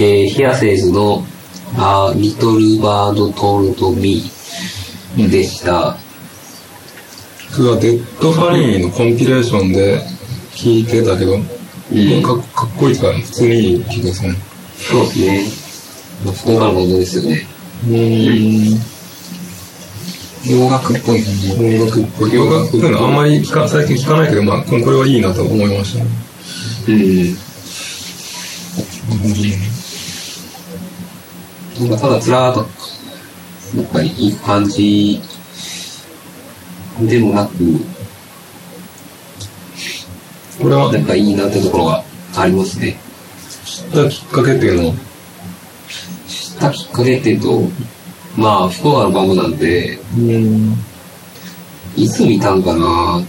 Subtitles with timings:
[0.00, 1.24] えー、ヒアセイズの、
[1.76, 5.96] あリトルバードトールドミーでした。
[7.50, 10.00] 僕はデッドファニーのコンピレーションで
[10.52, 11.36] 聞いてたけど、
[12.22, 14.36] かかっこいいから普通にいい気がする。
[14.78, 15.44] そうですね。
[16.24, 17.44] まあ、福岡のバンドですよね。
[17.88, 18.78] うん。
[20.48, 21.52] 洋楽っぽい感じ。
[21.52, 22.34] 音楽っぽい。
[22.34, 26.10] 洋楽っぽいのあんまり聞か最近聞かないけど、まあ、これはいいなと思いましたね。
[26.88, 27.36] うん。
[31.80, 32.66] なんかただつらーっ
[33.72, 35.20] と、やっぱりいい感じ
[37.00, 37.54] でもなく、
[40.60, 42.02] これはなんかいいなってところが
[42.36, 42.98] ありますね。
[43.64, 44.94] 知ったきっかけっていうのは、
[46.26, 47.62] 知ったきっかけっていうと、
[48.36, 50.00] まあ、福岡のバンドなんで、
[51.96, 53.22] いつ見たんかな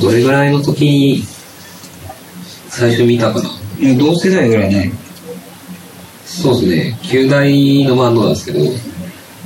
[0.00, 1.22] どれぐらいの時に
[2.68, 3.48] 最初見たかな
[3.80, 5.05] え同世代ぐらいね。
[6.42, 6.98] そうですね。
[7.02, 8.60] 旧大のバンドなんですけど、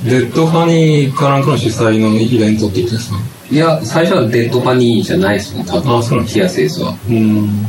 [0.03, 3.17] デッドファニーかなんかの主催のイベントって言ってですか？
[3.51, 5.97] いや、最初はデッドパニーじゃないですよ、多分。
[5.97, 6.95] あそうなんですヒアセイスは。
[7.07, 7.63] うん。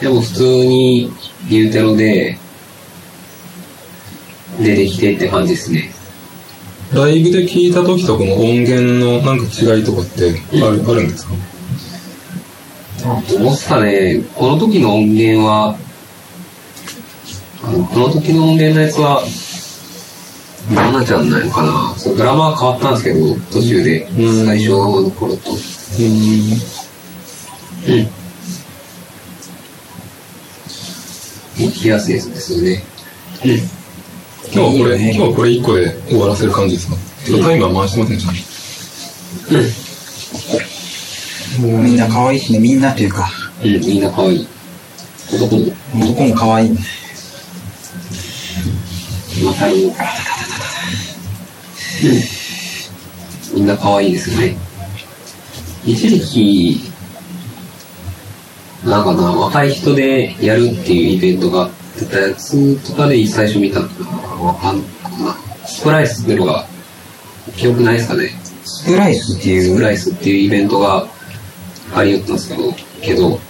[0.00, 1.10] でも普通に
[1.48, 2.38] ニューテロで
[4.60, 5.90] 出てきてって感じですね。
[6.92, 11.34] ライブで聞いた時とこの音源のなんか違いとかってある,、あるんですか？
[13.02, 15.76] どうっすかね、この時の音源は、
[17.70, 19.22] この時の音源のやつは、
[20.74, 25.50] どんなじゃんないのかなそうドラマは変わったんですけど、途中で、うん最初の頃と。
[25.50, 25.54] う
[26.02, 26.06] ん。
[27.88, 27.90] う
[31.66, 31.70] ん。
[31.70, 32.82] ヒアセイスですよね。
[34.52, 36.96] 今日はこれ、いいよね今日はこれ1個で終わらせる感じですか？
[37.26, 38.26] ちょっとタイマー回してませんでし
[41.58, 41.62] た？
[41.62, 43.28] みんな可愛いしね、みんなというか、
[43.62, 44.46] うん、みんな可愛い。
[45.32, 46.70] 男も、男も可愛い。
[49.68, 49.86] いい。
[49.86, 49.94] うん。
[53.54, 54.56] みんな可愛いですよね。
[55.84, 56.80] 一時期、
[58.84, 61.68] なんかな、若い人でやるっていうイベントが
[61.98, 64.78] 出たやつとかで最初見たのかな。
[65.66, 66.66] スプライスっていうのが、
[67.56, 68.30] 記憶ないですかね。
[68.64, 69.62] スプライスっていう？
[69.74, 71.06] スプライスっていうイベントが
[71.94, 72.72] ありよったんですけど、
[73.02, 73.40] けど、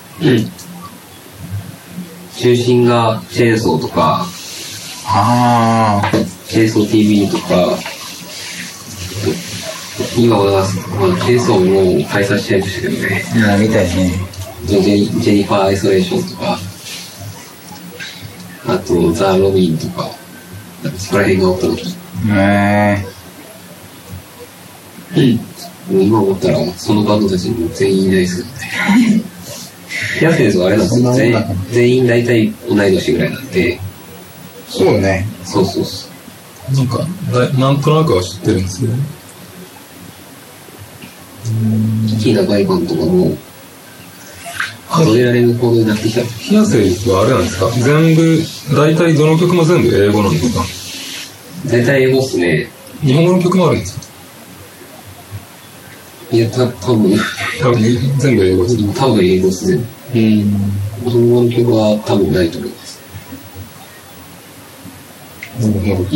[2.38, 4.26] 中心がチェーンソーとか、
[5.12, 6.10] ああ。
[6.47, 7.76] チェーンソー TV とか、
[10.16, 10.62] 今は、
[10.98, 14.12] まあ、チェーンソーも開催しちゃいましたけどね、今みたいね。
[14.66, 16.59] ジェニジェニファー・アイソレーションとか、
[18.66, 20.10] あと、ザ・ロビンとか、か
[20.97, 21.88] そこら辺がおった時。
[22.28, 23.04] へ
[25.16, 25.41] え。
[25.91, 28.53] もう今思ったら、そのバンドたちも全員いないですよね。
[30.22, 31.12] ヤフェンズはあれなんですよ。
[31.72, 33.81] 全員大体同い年ぐらいなんで、
[34.70, 35.26] そうね。
[35.44, 36.06] そうそうそ
[36.72, 36.75] う。
[36.76, 37.04] なんか
[37.58, 38.92] なんとなくは知ってるんですけど、
[42.22, 43.36] キーナバイバンとかも、
[44.88, 46.22] 数えられるほどになってきた。
[46.22, 47.69] ヒアセイスはあれなんですか？
[47.70, 48.42] 全部、
[48.76, 50.64] 大体どの曲も全部英語なんですか？
[51.69, 52.69] 大体英語っすね。
[53.02, 54.04] 日本語の曲もあるんですか？
[56.32, 57.19] いや、た多分
[57.60, 57.82] 多分
[58.19, 58.94] 全部英語です。
[58.94, 59.82] 多分英語っすね。
[60.14, 60.20] うん。
[61.02, 62.89] 日本語の曲は多分ないと思います。
[65.60, 66.09] なるほど。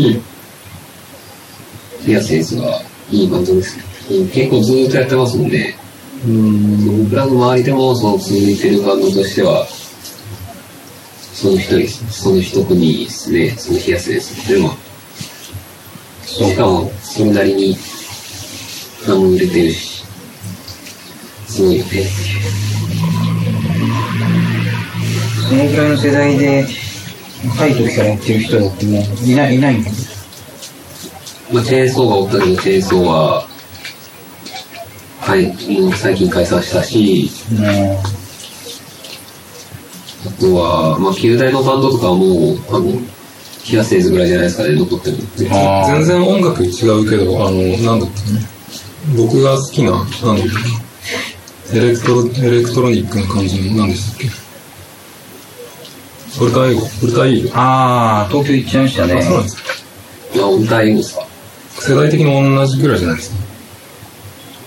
[2.05, 3.84] ヒアセンスはいいバンドですね。
[4.32, 5.77] 結構ずっとやってますんね。
[6.27, 7.05] うん。
[7.05, 8.56] 僕らの周りでもその続い。
[8.56, 9.66] てるバンドとしては、
[11.33, 14.56] その一人、その一組ですね、そのヒアセンスってい。
[14.56, 14.77] うのは。
[16.27, 17.77] しかも、それなりに、
[19.06, 20.04] 名も売れてるし、
[21.49, 22.04] すごいよね。
[25.49, 25.91] そのぐらい。
[25.91, 26.66] の世代で、
[27.49, 29.91] 若い時からやってる人だってもういない、いないんだ。
[31.53, 33.47] まあ、チェーンソーがおったけど、チェーンソーは、
[35.21, 35.47] はい、
[35.81, 38.00] もう最近解散したし、も
[40.27, 43.07] あとは、まあ、旧大のバンドとかはもう、多分、
[43.63, 45.45] ヒアセンスぐらいじゃないですかね、残ってるのって。
[45.45, 48.47] 全然音楽違うけど、あの、なんだっけね。
[49.16, 50.48] 僕が好きな、なんだっ
[51.71, 51.78] け。
[51.78, 54.43] エレクトロ、エレクトロニックな感じの、何でしたっけ。
[56.41, 59.22] ウルタ英語ウルタイああ、東京行っちゃいましたねあ、。
[59.22, 59.63] そうなんですか。
[60.34, 61.27] いや、オルターイゴですか。
[61.81, 63.36] 世代的に同じぐらいじゃないですか。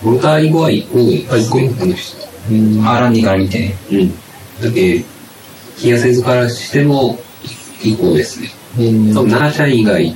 [0.06, 2.18] オルターイゴは一個上あ一個上あの人。
[2.18, 3.74] あーランディから見て。
[3.92, 4.10] うん。
[4.62, 5.04] だけ
[5.78, 7.19] ヒアセンスからしても、
[7.84, 8.50] 一個ですね。
[8.80, 10.16] うん多分、奈々ちゃん以外、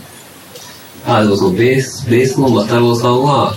[1.06, 3.56] あ、でもそのベース、ベースのマタロウさんは、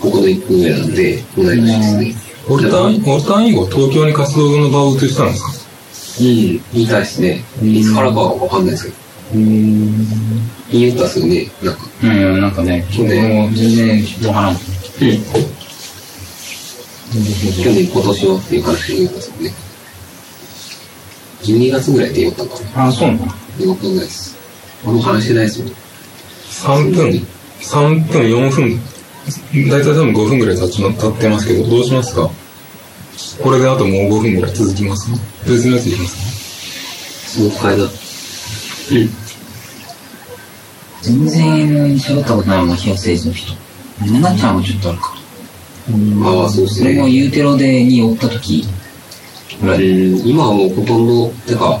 [0.00, 2.14] ここの一個上なんで、同い年ですね。
[2.48, 5.61] オルタン、オルタンイーゴは東京に活動の場を移したんですか？
[6.20, 7.44] うん、みたいですね。
[7.62, 8.96] いつからかはわかんないですけど。
[9.34, 10.06] うん。
[10.70, 11.80] 言ったっすよね、なんか。
[12.02, 14.56] うん、なんかね、去年もう全然わからん。
[14.56, 14.60] 去
[17.70, 19.52] 年、今年はっていう話を言ったっすよね。
[21.42, 22.86] 12月ぐらいで言ったかな。
[22.86, 23.24] あ、そうなの？
[23.24, 24.36] わかんないです。
[24.84, 25.72] あんま話してないですもん。
[26.90, 27.26] 3分、
[27.60, 28.80] 3分、4分、
[29.70, 30.70] 大体多分5分ぐらい経っ
[31.18, 32.30] てますけど、どうしますか？
[33.42, 35.10] これであともう5分ぐらい続きます
[35.46, 37.84] 別のやついきますすごく変えな。
[37.84, 37.90] うん。
[41.02, 43.54] 全然喋ったことないもん、ヒアステージの人。
[44.12, 45.14] ななちゃんはちょっとあるか。
[46.24, 47.10] ああ、そうです俺もね。
[47.10, 48.66] ユーテロでにおった時
[49.60, 49.86] ぐらうい。
[50.12, 51.80] ん、今はもうほとんど、てか、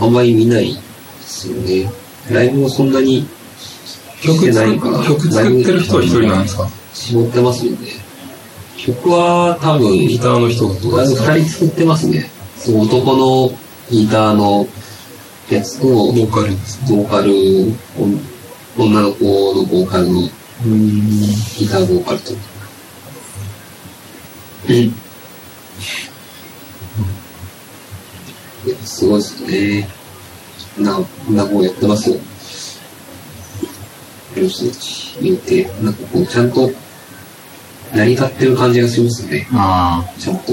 [0.00, 0.80] あんまり見ないで
[1.22, 1.90] すよね。
[2.30, 3.26] ライブもそんなに
[4.22, 4.98] 曲してないから。
[5.04, 6.68] 曲作ってる人は一人なんですか？
[6.94, 7.88] 絞ってますもんね。
[8.84, 12.28] 曲は多分、ギターの人が二人作ってますね。
[12.58, 13.56] そう男の
[13.88, 14.66] ギターの
[15.48, 16.48] やつと、ボーカル。
[16.88, 17.32] ボーカル、
[18.76, 22.32] お女の子のボーカルのギターボーカルと。
[24.68, 24.94] うん。
[28.84, 29.88] すごいですね。
[30.78, 30.98] な、
[31.30, 32.16] なこうやってますよ。
[34.36, 36.68] ロス言って、なんかこう、ちゃんと、
[37.94, 39.46] 成り立ってる感じがしますね。
[39.52, 40.52] あちゃんと。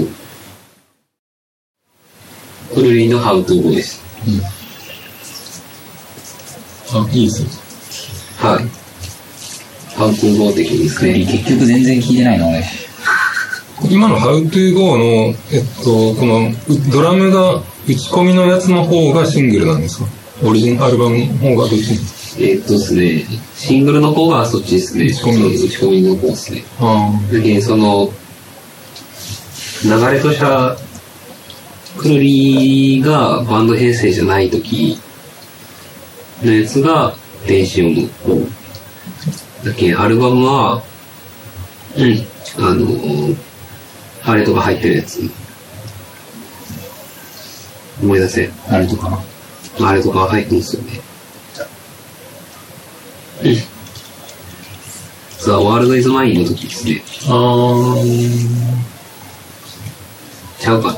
[2.74, 4.02] くるりのハウトゥー語です。
[6.92, 7.48] あ、いいですよ。
[8.38, 8.64] はい。
[9.96, 11.02] ハウトゥー語的ですあ。
[11.04, 11.24] ね。
[11.24, 12.64] 結局全然聞いてないの、俺。
[13.90, 15.34] 今の How to Go の、えっ
[15.82, 16.54] と、この、う
[16.92, 17.54] ドラムが
[17.88, 20.06] 打ち込みのやつの方がシングルなんですか？
[20.44, 25.04] オリジナルアルバムの方がどっちえーっとですね、シングルの方がそっちですね。
[25.04, 26.64] 打ち込み打ち込みの方ですね。
[26.80, 28.10] あだけどその、
[29.84, 30.78] 流れとしては、
[31.98, 34.98] くるりがバンド編成じゃない時
[36.42, 37.14] のやつが
[37.46, 38.50] 電子音の方。
[39.66, 40.82] だけどアルバムは、
[41.98, 42.26] うん、
[42.56, 43.36] あの、
[44.22, 45.20] あれとか入ってるやつ。
[48.02, 48.50] 思い出せ。
[48.70, 49.88] あれとかな。
[49.90, 51.09] あれとか入ってますよね。
[53.42, 53.56] うん。
[55.38, 57.02] さあ、 World Is Mine の時ですね。
[57.28, 57.94] あ。
[57.96, 58.04] あ
[60.58, 60.96] ちゃうかん？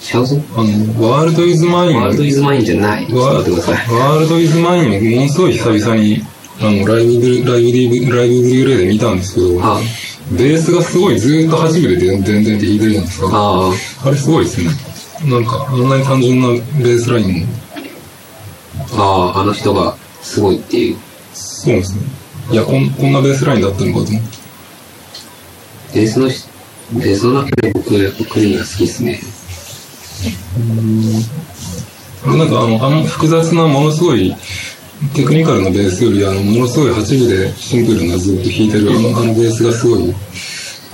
[0.00, 0.36] ちゃうぞ。
[0.56, 1.96] あの、 World Is Mine。
[1.96, 3.04] World Is Mine じゃない。
[3.04, 3.74] ワと待ってください。
[3.94, 6.22] World Is Mine ものすごい久々に、
[6.60, 9.80] あの、ライブで、ライブで、ライブブルーレイで見たんですけど、あ
[10.32, 13.28] ベースがすごいずーっと初めてでんでんでんって弾いてるじゃないですか。
[13.32, 13.70] あ
[14.04, 14.70] あれすごいですね。
[15.30, 17.46] なんか、あんなに単純なベースラインも、
[18.92, 20.96] あ、ああ、あの人がすごいっていう。
[21.64, 22.02] そうですね。
[22.52, 24.20] いや、こんこんなベースラインだったのかと思って。
[25.94, 26.44] ベースのし、
[26.92, 29.20] ベースの中で僕、やっぱクリーンが好きですね。
[32.26, 34.36] なんかあの、あの複雑なものすごい
[35.14, 40.14] テクニカルなベースより、あの、ものすごい8分でシンプルなずっと弾いてるあのあのベースがすごい、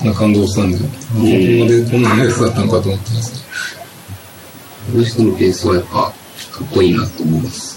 [0.04, 0.84] な感動したんで、こ
[1.18, 3.44] んなでこんなベースだったのかと思ってます。
[4.92, 6.12] この人のベースはやっぱ、か
[6.64, 7.69] っこいいなと思います。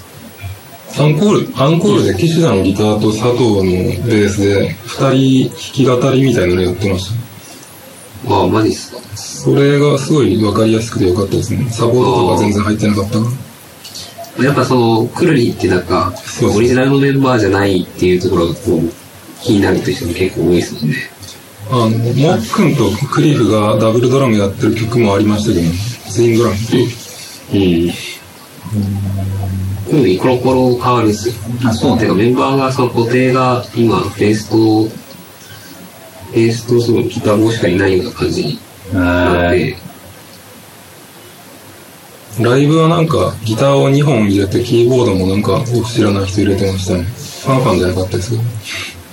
[0.99, 3.61] アンコール、アンコールで岸田のギターと佐藤の
[4.07, 7.11] ベースで二人弾き語りみたいなのやってまし
[8.27, 8.35] た。
[8.35, 9.01] ああ、マジっすか。
[9.15, 11.67] それがすごいわかりやすくてよかったですね。
[11.71, 13.25] サポートとか全然入ってなかったか
[14.37, 14.45] ら。
[14.45, 16.13] やっぱその、クルリってなんか
[16.55, 18.91] オリジナルのメンバーじゃないっていうところがこう、
[19.41, 20.97] 気になるという人も結構多いですもんね。
[21.71, 26.55] あの、モックンとクリフがダブルドラムやってる曲もありましたけど、ツインドラム。
[27.53, 27.91] うん。
[29.89, 31.35] クルリコロコロ変わるんですよ。
[31.65, 34.83] あ、そうてかメンバーが、その固定が今、ベースと、
[36.33, 38.59] ベースとそのギターもしかいないような感じに
[38.93, 39.77] なっへて、
[42.39, 47.03] ライブはなんかギターを2本入れてキーボードもなんかよく知らない人入れてましたね。
[47.03, 48.41] ファンファンじゃなかったですけど。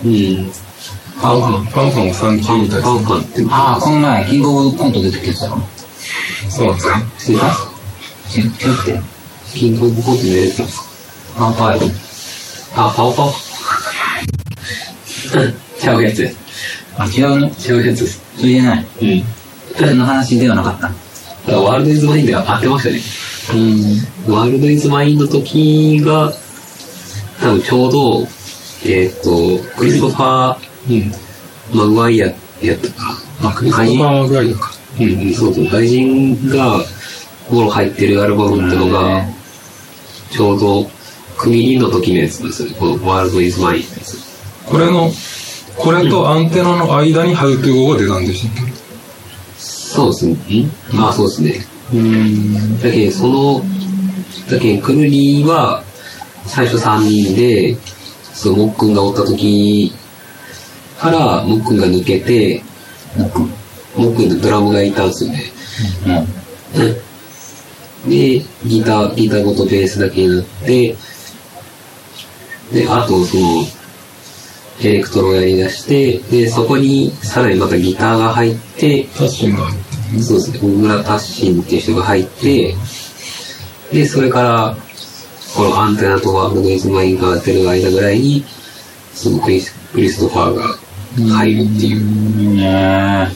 [0.04, 0.50] うん。
[1.20, 5.68] ファンファン、ファンファンは3級みたいファンでファンってああ、この前、キングオブコント出てきてたの。
[6.48, 6.56] す。
[6.56, 6.94] そうなんですね。
[7.18, 7.68] 知ってます
[8.30, 9.19] 知ってるって。
[9.54, 10.84] キングオブコントで出てたんですか？
[11.38, 11.80] あ、はい。
[12.76, 13.32] あ、パオパオ。
[15.80, 16.36] ちゃうやつです。
[16.96, 17.50] あ、違うの？
[17.50, 18.20] ちゃうやつです。
[18.36, 18.86] それじゃない。
[19.02, 19.24] うん。
[19.76, 20.82] それの話ではなかった。
[20.82, 20.94] だか
[21.52, 23.00] らワールドイズマインでは合ってましたね。
[23.54, 23.56] う
[24.30, 24.34] ん。
[24.34, 26.32] ワールドイズマインの時が、
[27.40, 28.28] 多分ちょうど、
[28.84, 30.56] えーっ、と、クリストファ
[30.88, 30.94] うん。
[30.96, 31.14] ー・
[31.72, 32.26] マグワイア
[32.62, 33.18] やったか。
[33.42, 34.72] あ、クリストファーぐらいだか。
[34.98, 36.84] うん、うん、そうそう、外人が、
[37.50, 39.24] ゴロ入ってるアルバムってのが、
[40.30, 40.90] ちょうど、
[41.36, 42.76] クミリンの時のやつですよね。
[42.78, 43.84] このワールドイズマイン。
[44.66, 45.10] これの、
[45.76, 48.72] これとアンテナの間にハウトゥー語が出たんでしたっけ？
[49.58, 50.34] そうですね。
[50.34, 51.66] んあ、そうですね。
[51.92, 52.80] うん。
[52.80, 53.64] だけど、その、
[54.50, 55.82] だけど、くるりは、
[56.46, 57.76] 最初3人で、
[58.32, 59.92] その、もっくんがおった時
[60.98, 62.62] から、もっくんが抜けて、
[63.16, 63.30] もっ
[64.14, 65.52] くんとドラムがいたんですよね。
[66.76, 66.96] うん。
[68.06, 70.96] で、ギター、ギターごとベースだけになって、
[72.72, 73.64] で、あと、その、
[74.82, 82.74] エレクトロをやり出して、で、そこにさらにまたギターが入って、達身が入ってるそうですね、大村達身っていう人が入って、
[83.92, 84.76] で、それから、
[85.54, 88.44] このアンテナと World Is Mine が出る間ぐらいに、
[89.12, 92.54] そのクリスクリストファーが入るっていう。
[92.54, 93.28] ね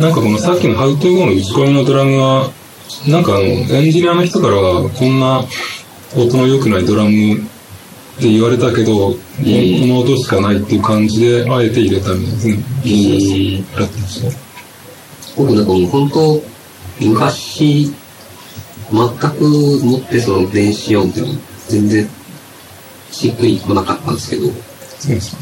[0.00, 2.50] なんかこのさっきの How to Go の打ち込みのドラムは、
[3.06, 5.44] なんかあの、エンジニアの人からは、こんな
[6.16, 7.40] 音の良くないドラムっ
[8.20, 12.54] て言われたけど、この音しかないっていう感じで、あえて入れたみたいですね。
[13.78, 14.38] やってました。
[15.36, 16.42] 僕なんかもう本当、
[17.00, 17.92] 昔、
[18.90, 19.44] 全く
[19.84, 22.08] もってその電子音っていうの全然
[23.12, 24.52] しっくりこなかったんですけど、うん。
[24.94, 25.36] そうです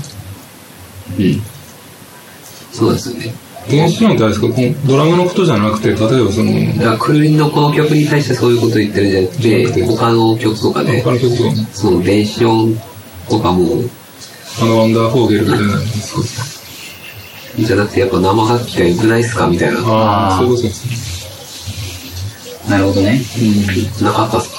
[2.72, 3.47] そうですよね。
[3.68, 4.48] 電子音ってあれですか？
[4.48, 12.74] このドラムのことじゃなくて、例えばその、だから、クルリンのこの曲に対してそういうこと言ってるんじゃなくてて、他の曲とかで他、の曲は、その電子音
[13.28, 13.82] とかも、
[14.60, 16.58] あのワンダーフォーゲルみたいな、そうです
[17.58, 19.48] じゃなくてやっぱ生楽器が良くないっすか？
[19.48, 19.80] みたいな。
[19.80, 20.86] ああ、そういうことです
[22.66, 22.70] ね。
[22.70, 23.20] なるほどね。
[24.02, 24.57] なかったっすか？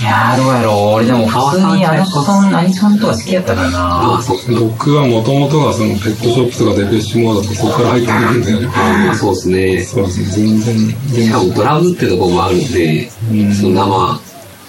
[0.00, 0.76] いやー、どうやろう。
[0.94, 4.22] 俺でも普通にアニソン、アニソンとか好きやったからああ、な。
[4.22, 4.44] そうか。
[4.58, 9.84] 僕はもともとがそのペットショップとかデペッシュモードとかそこから入ってくるんで、ああ、そうですね。
[9.84, 11.30] そうですね、全然、し。
[11.30, 14.20] かもドラムってとこもあるんで、うんその生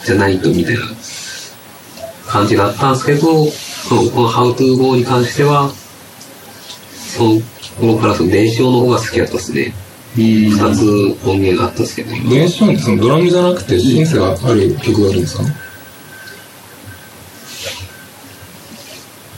[0.06, 0.82] じゃないとみたいな
[2.28, 5.72] 感じだったんですけど、そのこの How to Go に関しては、
[7.16, 7.42] その
[7.80, 9.74] 頃からその電子音の方が好きだったですね。
[10.16, 15.44] 二つ音源があったんですけど、電子音ってそのドラムじゃなくてシンセがある曲があるんですか？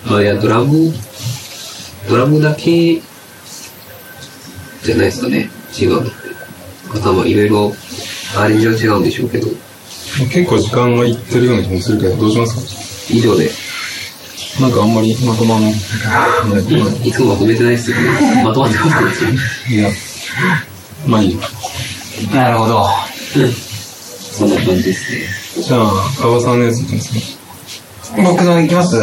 [0.06, 0.92] まあいや、ドラム、
[2.10, 3.02] ドラムだけ
[4.84, 5.50] じゃないですかね。
[5.80, 6.12] 違うのって。
[6.94, 7.74] 頭いろいろ
[8.38, 9.48] アレンジは違うんでしょうけど、
[10.32, 13.54] 結構時間がいってるような気もするけど、どうします以上で、か
[14.62, 15.72] なんかあんまりまとまらない。
[15.72, 18.44] いつもまとめてないですよね。
[18.44, 19.32] まとまってますね。
[19.70, 19.90] いや、
[21.06, 21.40] まあいいよ。
[22.34, 22.88] なるほど。
[24.32, 25.12] そんな感じです
[25.60, 25.64] ね。
[25.64, 27.22] じゃあ、川さんのやついきますね。
[28.24, 28.96] 僕のいきます？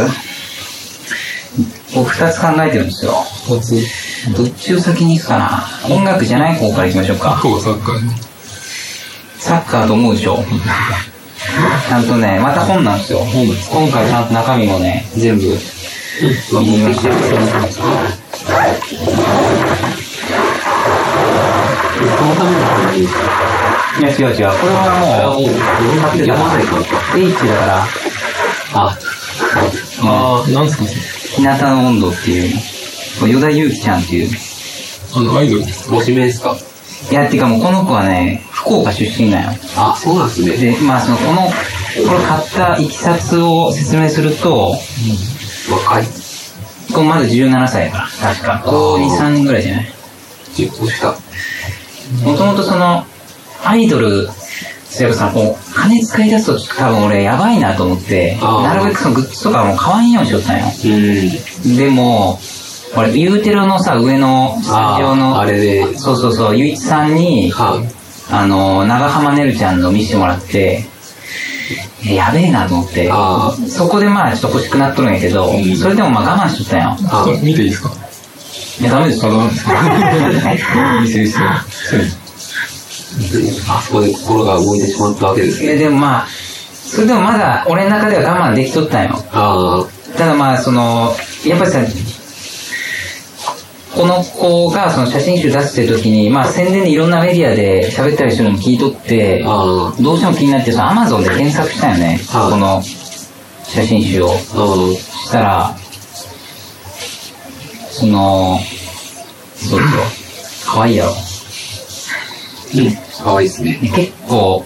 [1.95, 3.13] 僕二つ考えてるんですよ。
[3.49, 3.83] 二つ。
[4.37, 7.41] どっちを先に行くかな音楽じゃない方から行きましょうか。
[7.43, 8.11] こうサッカーに。
[9.39, 10.45] サッカーと思うでしょ
[11.89, 13.21] ちゃんとね、また本なんですよ。
[13.21, 15.59] 今回ちゃんと中身もね、全部た。
[16.21, 17.01] このための
[17.51, 17.73] ために、
[23.99, 24.59] いや違う違う。
[24.61, 25.45] これはもう、
[26.19, 26.83] 読まないから。
[27.19, 27.87] H だから、
[28.75, 28.99] あ、
[30.03, 32.59] ああ、なんすか日向の温度っていう、
[33.21, 34.31] 与田祐希ちゃんっていう。
[35.15, 35.91] あの、アイドルです。
[35.91, 36.57] ご指名ですか
[37.11, 39.51] いや、っていうかもうこの子はね、福岡出身なんよ。
[39.77, 40.57] あ、そうなんですね。
[40.57, 41.53] で、まあその、この、こ
[41.97, 44.77] れ買ったいきさつを説明すると、
[45.71, 46.05] 若い。
[46.93, 48.63] これまだ17歳やから、確か。
[48.65, 49.93] 高2、3ぐらいじゃない
[50.57, 51.15] 結婚した。
[52.25, 53.05] もともとその、
[53.65, 54.29] アイドル、
[54.89, 60.65] そういえばさ、こう、金使い出すと多分俺やばいなと思って、なるべくそのグッズとかも買わんようにしよったんよ。
[60.85, 61.77] うん。
[61.77, 62.39] でも、
[62.97, 65.97] 俺、ユーテロのさ、上のスタジオの、あれで。
[65.97, 67.81] そうそうそう、ゆいちさんに、は
[68.31, 68.47] あ。
[68.47, 70.85] の、長浜ねるちゃんの見せてもらって、
[72.05, 77.39] えやべえなと思って、あそこでまあちょっと欲しくなっとるんやけど、それでもまあ我慢しとったんよ。
[77.43, 77.91] 見ていいですか？
[78.79, 79.39] いや、ダメですあ、よ。
[79.39, 81.01] ダメですか？
[81.03, 81.39] 見せ見せ。
[83.69, 85.79] あそこで心が動いてしまったわけですいや、ね。
[85.81, 89.19] でもまあ、それでもまだ俺の中では我慢できとったんよ。
[89.33, 89.85] あ
[90.17, 91.13] ただまあ、その、
[91.45, 91.81] やっぱりさ、
[93.95, 102.21] この子がその写真集出してる時に、まあ宣伝でいろんなメディアで喋ったりするのも聞いとってどうしても気になって、その Amazon で検索したよね。
[102.29, 102.81] はいこの
[103.65, 104.29] 写真集を。
[104.37, 105.77] したら、
[108.01, 108.59] その、
[109.57, 109.89] そうそう、
[110.65, 111.13] 可愛いやろ。
[113.23, 113.79] かわいいですね。
[113.83, 114.65] で結構、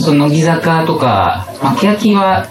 [0.00, 2.48] その乃木坂とか、まあ、欅は、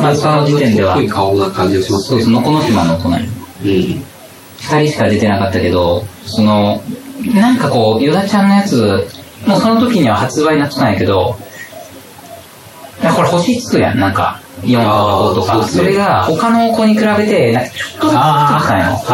[0.00, 2.22] まあ、その時点ではかっこいい、顔な感じがしますね。
[2.22, 3.24] そうそう、のこの島の隣。
[3.24, 3.30] うん。
[3.62, 4.02] 二
[4.58, 6.80] 人しか出てなかったけど、その、
[7.34, 9.06] なんかこう、ヨダちゃんのやつ、
[9.46, 11.36] もうその時には発売になってたんやけど、
[13.14, 15.68] これ星つくやん、なんか、4とか5とか。
[15.68, 18.22] それが他の子に比べて、なんかちょっとずつつ
[19.02, 19.12] く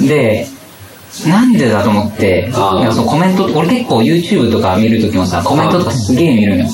[0.00, 0.08] っい。
[0.08, 0.46] で、
[1.26, 6.70] なんでだと思って、そのコメント、俺結構 YouTube とか見るときもさ、コメントとかすげえ見るのよ。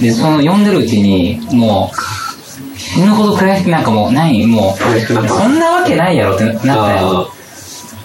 [0.00, 7.30] で、その読んでるうちに、もう、死ぬほど悔しくなんかもう、何もう、そんなわけないやろってなったよ。
[7.34, 7.38] あ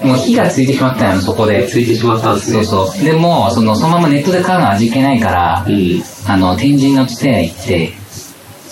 [0.06, 1.65] もう火がついてしまったよ、そこあ、で。
[1.68, 2.63] ついてしまったんですね。
[2.65, 3.06] そうそう。
[3.06, 6.03] でも、その、そのままネットで買うの味気ないからう、ん。
[6.27, 7.94] あの、天神のツタヤ行って、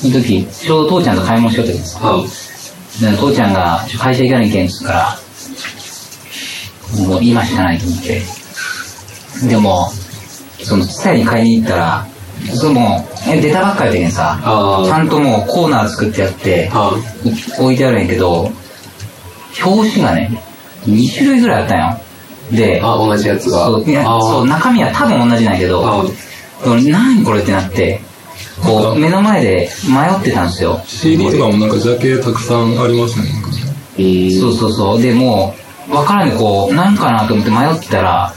[0.01, 2.17] その時、ちょうど父ちゃんと買い物しようって言ってさ、あ
[2.99, 5.19] で父ちゃんが、会社行かなきゃいけんっつうから、
[7.05, 8.21] もう今しかないと思って。
[9.47, 9.91] でも、
[10.63, 12.07] その、ツタヤに買いに行ったら、
[12.55, 14.39] そのもう、え出たばっかりやったけんさ、
[14.85, 16.91] ちゃんともうコーナー作ってやって、あ
[17.59, 18.51] 置いてあるんやけど、
[19.63, 20.41] 表紙がね、
[20.85, 22.01] 2種類ぐらいあったんよ。
[22.51, 23.65] で、あ、同じやつが。
[23.65, 26.11] そういやあそう中身は多分同じなんやけど、
[26.65, 28.01] 何これってなって、
[28.63, 30.81] こう、目の前で迷ってたんですよ。
[30.85, 33.27] CD とかもなんかジャケたくさんありますね。
[34.39, 35.01] そうそうそう。
[35.01, 35.55] で、も
[35.89, 38.33] う、わからんでこう、何かなと思って迷ってたら、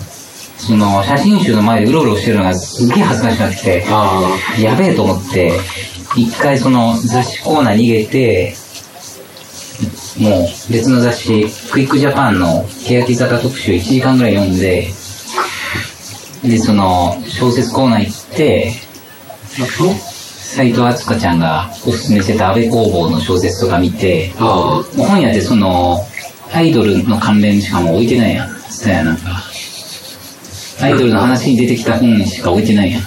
[0.59, 5.53] その、写真集の前でうろうろしてるのがすっげえ恥ずかしくなってきて、あやべえと思って、
[6.17, 8.55] 一回その雑誌コーナー逃げて、
[10.19, 14.89] もう別の雑誌、クイックジャパンの欅坂特集1時間ぐらい読んで、
[16.45, 18.73] で、その小説コーナー行って、
[19.57, 26.01] 斎藤敦香ちゃんがおすすめしてた安倍工房の小説とか見て、本屋でその、
[26.53, 28.51] アイドルの関連しかもう置いてないやん。
[28.71, 29.43] そうやなんか。
[30.81, 33.03] アイドルの話に出てきた本しか置いてないやん。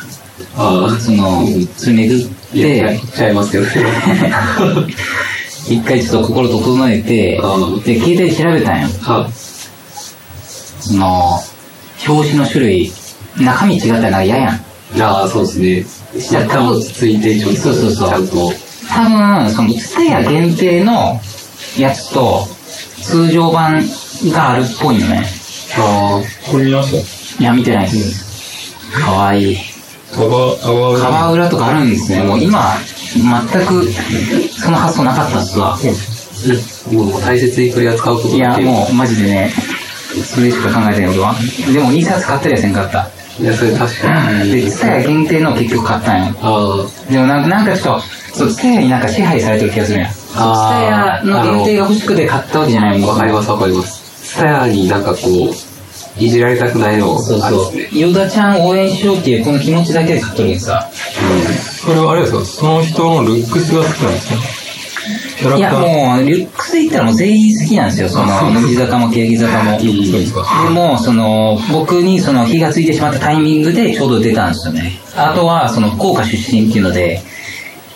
[0.55, 1.45] あ、あその、
[1.77, 3.71] それ巡って、ちゃいますけどね。
[5.69, 8.87] 一回ちょっと心整えてうん、で、携帯で調べたんよ。
[9.01, 9.29] は
[10.79, 11.43] その、
[12.07, 12.91] 表紙の種類、
[13.37, 15.01] 中身違ったら嫌やん。
[15.01, 15.96] ああ、そうですね。
[16.15, 18.53] 若干落ち着いて、ちょっと、そうそうそうちゃんと。
[18.89, 21.19] 多分、その、ツタヤ限定の
[21.77, 22.47] やつと、
[23.01, 23.83] 通常版
[24.31, 25.25] があるっぽいのね。
[25.77, 26.95] あこれ見まし
[27.39, 28.73] いや、見てないです。
[28.93, 29.57] かわいい。
[30.13, 32.23] カバー裏とかあるんですね。
[32.23, 32.77] もう今、
[33.13, 33.85] 全く、
[34.59, 35.77] その発想なかったっすわ。
[35.77, 39.53] あ、もう大切に取り扱うこといや、もう、マジでね、
[40.25, 41.35] それしか考えてない俺は。
[41.71, 43.09] でも、2冊買ったりはせんかった。
[43.39, 43.43] う。
[43.43, 44.51] いや、それ確かに。
[44.51, 46.35] で、ツタヤ限定の結局買ったんよ。
[46.41, 50.09] あでもなんか、なんかちょっと、そう、ツタヤになんか支配されてる気がするんや。
[50.09, 50.41] ツタ
[50.83, 53.09] ヤの限定が欲しくて買ったわけじゃないあ、もん。
[53.09, 54.27] わかりますわかります。
[54.27, 55.53] ツタヤになんかこう、
[56.19, 57.97] いじられたくないの、そうそう。
[57.97, 60.89] ヨダちゃん応援しようっていうこの気持ちだけで買っとるけどさ。
[61.85, 62.43] それはあれですか？
[62.45, 64.66] その人のルックスが好きなんですか？
[65.57, 65.71] いや。
[65.71, 68.09] もう、リュックスで言ったらもう全員好きなんですよ。
[68.09, 69.79] その、乃木坂も欅坂も。
[69.79, 70.45] そうですか。
[70.63, 74.93] でも、その、僕にその火がついてしまったタイミングでちょうど出たんですよね。
[75.15, 77.21] あとは、その、福岡出身っていうので、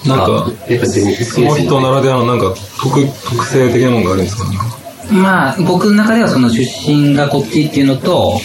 [0.06, 4.44] なんか、その人ならではのなんか特、特性的なものがあるんですか？
[4.46, 4.66] なんか
[5.12, 8.40] まあ、僕の中ではその出身がこっちっていうのと、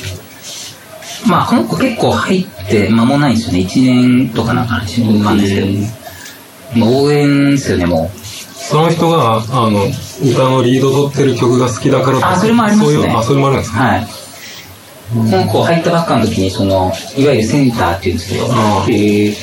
[1.26, 3.60] まあ、この子結構入って間もないんですよね。
[3.60, 5.66] 1年とかなんか新聞なんですけど。
[6.74, 8.25] もう応援ですよね、もう。
[8.68, 9.84] その人が、あの、
[10.22, 14.06] 歌のリード取ってる曲が好きだからあそれもありますねそういう、あ、それもあるんですかはい。
[15.14, 18.46] この子入ったばっかの時に、その、いわゆるセンターっていうんですけど、
[18.90, 19.34] え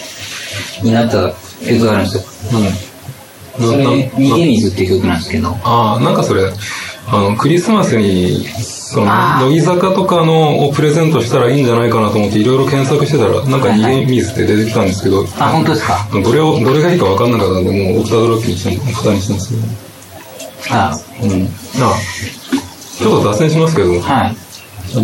[0.83, 1.33] になった
[1.65, 2.23] 曲があるんですよ。
[3.59, 3.65] うん。
[3.65, 5.57] それ、逃げ水っていう曲なんですけど。
[5.63, 6.51] ああ、なんかそれ、
[7.05, 9.05] あの、クリスマスに、その、
[9.41, 16.07] 乃木坂とかのをプレゼントしたらいいんじゃないかなと思っていろいろ検索してたら、なんか逃げ水って出てきたんですけど、あ、本当ですか？
[16.11, 19.55] どれを、どれがいいか分かんなかったんで、もうオクタドロックにしたにしたんですけ
[20.71, 20.77] ど。
[20.79, 21.43] あ、うん。
[21.83, 21.93] ああ
[22.97, 24.35] ちょっと脱線しますけど、はい。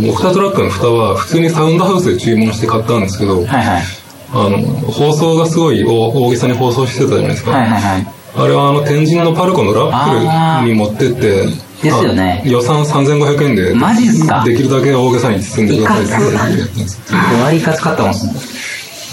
[0.09, 3.83] オクタトラックの蓋は普通にサウンドハウスで注文して買ったんですけど、はいはい。
[4.31, 4.59] あの、
[4.91, 7.51] 放送がすごい大大げさに放送してたじゃないですか。
[7.51, 8.07] はいはいはい。
[8.35, 11.47] あれはあの天神のパルコのラップルに持ってって、
[11.81, 14.43] ですよねあ予算3500円で、マジっすか？
[14.45, 17.01] できるだけ大げさに包んでくださいって言ってやったんです
[17.43, 18.13] 割りか使ったもん。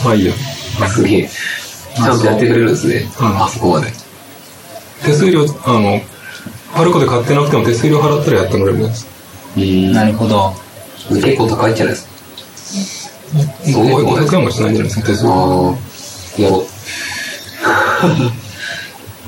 [0.05, 0.33] まあいいや。
[0.83, 1.29] あすげえ。
[1.96, 3.09] ちゃんとやってくれるんですね。
[3.20, 3.92] うんあそこまで。
[5.05, 6.00] 手数料、あの、
[6.74, 9.07] パルコで買ってなくても手数料払ったらやってもらえるんです。
[9.57, 10.52] うんなるほど。
[11.11, 13.09] 結構高いんじゃないです
[13.64, 13.72] か？
[13.72, 15.31] そういうこと500円もしないんじゃないですか、手数料。
[15.31, 15.35] あ
[16.38, 16.66] あ、やろう。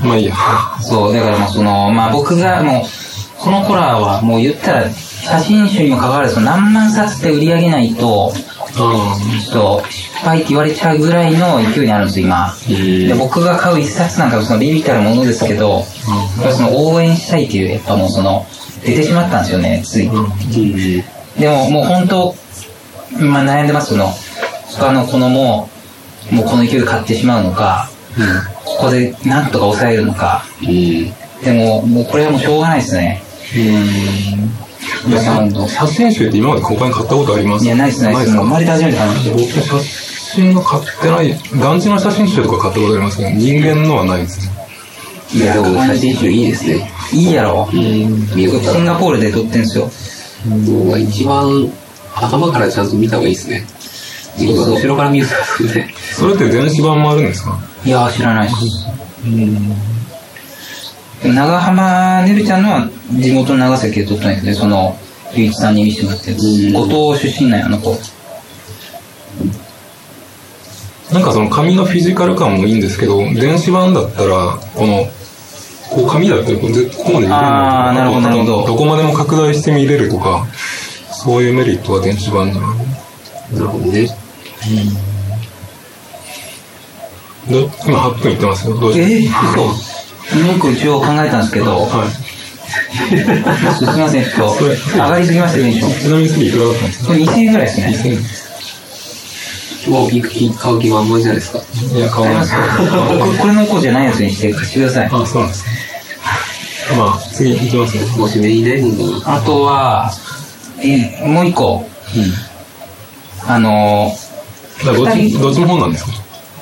[0.07, 0.35] まあいいや。
[0.83, 2.85] そう、だからもうその、まあ僕がもう、
[3.39, 12.55] この頃はもう言ったら、写真集にも関わらず何万冊って売り上げないと、あちょっと失敗って言われちゃうぐらいの勢いにあるんですよ、今。
[12.69, 15.85] で僕が買う一冊なんかそのビビたるものですけど、やっ
[16.43, 18.47] ぱりその応援したいっていう、やっぱもうその、
[18.85, 20.11] 出てしまったんですよね、つい。
[21.39, 22.35] でももう本当、
[23.21, 24.13] 今悩んでます、その、
[24.69, 25.69] 他の子のも、
[26.31, 27.89] もうこの勢いで買ってしまうのか、
[28.65, 31.13] ここでなんとか抑えるのか、うん。
[31.43, 33.23] でも、もうこれはもうしょうがないですね。
[33.57, 35.67] いや、ほんと。
[35.69, 37.65] 写真集って今まで他に買ったことあります？
[37.65, 38.33] いや、ないっす、ないっす。
[38.33, 39.37] 生まれて初めて買いました。
[39.37, 39.63] 僕写
[40.35, 44.53] 真が買ってない、団地の写真集とか買ったことありますけど、人間のはないですね。
[45.35, 46.91] いや、でも写真集いいですね。
[47.13, 47.69] いいやろ？
[47.73, 49.91] 見よかったシンガポールで撮ってんすよ。
[50.67, 51.73] 僕は一番
[52.15, 53.65] 頭からちゃんと見た方がいいですね。
[54.39, 55.93] 今後ろから見るとね。
[56.13, 57.59] それって電子版もあるんですか？
[57.85, 58.57] いやー、知らないっす。
[61.25, 64.97] 長浜ねるちゃんのは地元の長崎で撮ったんですけど、その、
[65.35, 66.37] ゆういちさんに見せてもらってる。
[66.73, 67.99] 後藤出身なんや、あの子。
[71.13, 75.09] なんかその紙のフィジカル感もいいんですけど、電子版だったら、この、
[75.91, 80.47] こう紙だったらこここまで見れるあーなるほどなるほどどこまでも拡大して見れるとか、
[81.11, 82.49] そういうメリットは電子版。
[82.53, 82.61] な
[83.59, 84.07] るほどね。
[87.51, 88.79] ど今8分いってますよ。
[88.79, 89.98] どうしえー、嘘。
[90.35, 92.09] もう一個一応考えたんですけど、はい。
[93.09, 94.65] すみません、ちょっと、
[94.95, 96.01] 上がりすぎました、テンション。
[96.01, 97.07] ちなみに次いくらだったんですか？
[97.07, 98.19] これ2000円ぐらいですね。
[99.89, 101.61] もう買う気満々じゃないですか？
[101.95, 105.07] いや、買わないです ここれの子じゃないやつにして貸してください。
[105.07, 105.71] あ、そうなんですね。
[106.99, 108.03] まあ、次いきますね。
[108.17, 109.23] もしメインないのに。
[109.25, 110.13] あとは、
[110.83, 111.89] えもう一個。
[113.47, 114.15] あの
[114.81, 116.11] だからどっち、どっちの本なんですか？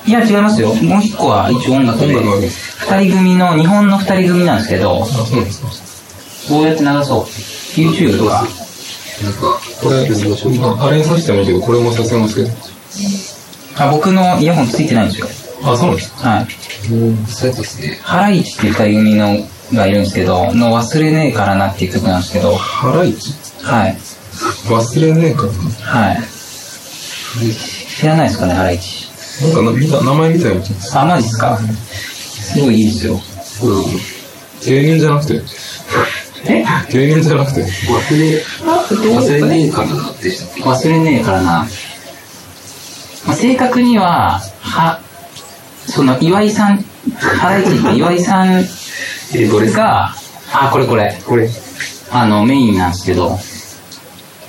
[0.07, 0.73] いや、違いますよ。
[0.73, 2.15] もう一個は一応音楽で。
[2.15, 5.05] 二人組の、日本の二人組なんですけど。
[6.49, 7.23] どうやって流そう
[7.75, 8.47] ?YouTube とか。
[9.21, 12.49] なんか、これ、ああれにさしてもいいけど、これもさせますけど。
[13.79, 15.27] あ僕のイヤホンついてないんですよ。
[15.63, 16.29] あ、そうなんですか？
[16.29, 16.47] はい。
[17.27, 17.99] そうやったですね。
[18.01, 23.33] ハライチっていう二人組のがいるんですけど、の忘れねえからなっていう曲なんですけど、ハライチ？
[23.63, 23.97] はい。
[24.69, 25.47] 忘れねえか
[25.81, 26.23] はい。
[27.99, 29.06] 知らないですかね、ハライチ。
[29.41, 29.47] な。
[29.47, 30.97] なんかな見た、名前みたいなやつ。
[30.97, 31.57] あ、マジっすか？
[31.57, 33.13] すごいいいですよ。
[33.63, 33.83] うん。
[34.65, 35.41] 芸人じゃなくて、
[36.45, 36.65] え？
[36.91, 38.43] 芸人じゃなくて、忘れ、
[39.15, 40.63] 忘れねえかなでしたっけ？
[40.63, 41.67] 忘れねえからな。
[43.25, 45.01] まあ、正確には、は、
[45.85, 46.77] その岩井さん、
[47.13, 48.63] ハライチって岩井さん
[49.35, 49.65] え、どれ？
[49.65, 50.13] ですかが、
[50.53, 51.49] あ、これこれ、これ、
[52.11, 53.37] あの、メインなんですけど、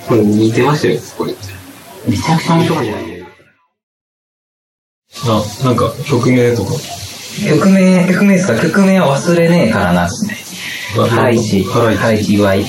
[0.07, 1.33] これ似てましたよ、これ。
[2.07, 3.18] めちゃくちゃ面白いじゃない
[5.25, 6.73] あ、なんか曲名とか。
[7.47, 8.59] 曲名、曲名ですか？
[8.59, 10.37] 曲名は忘れねえからなですね。
[11.09, 12.65] ハライチ、ハライチ岩井、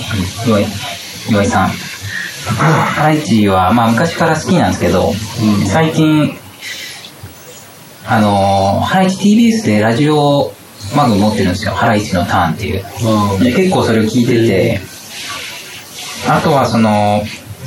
[0.47, 0.67] 岩井、
[1.31, 1.69] 岩井さん。
[2.47, 5.13] ハライチは、まあ昔から好きなんですけど、
[5.69, 6.37] 最近、
[8.07, 10.53] あのー、ハライチ TBS でラジオ
[10.97, 11.73] マグ持ってるんですよ。
[11.73, 12.85] ハライチのターンっていう。
[12.85, 14.81] あで結構それを聞いてて、
[16.29, 17.23] あとはその、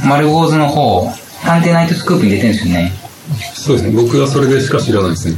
[0.06, 1.10] 丸坊主の方、
[1.44, 2.92] 探偵ナイトスクープに出てるんですよね。
[3.54, 3.92] そうですね。
[3.96, 5.38] 僕はそれでしか知らないですね。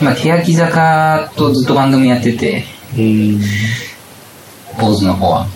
[0.00, 2.64] 今、欅坂とずっと番組やってて、
[2.96, 3.40] うん。
[4.80, 5.46] 坊主の方は。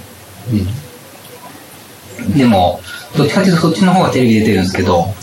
[2.36, 2.80] でも、
[3.16, 5.14] どっちかっていうとそっちの方がテレビ出てるんですけど、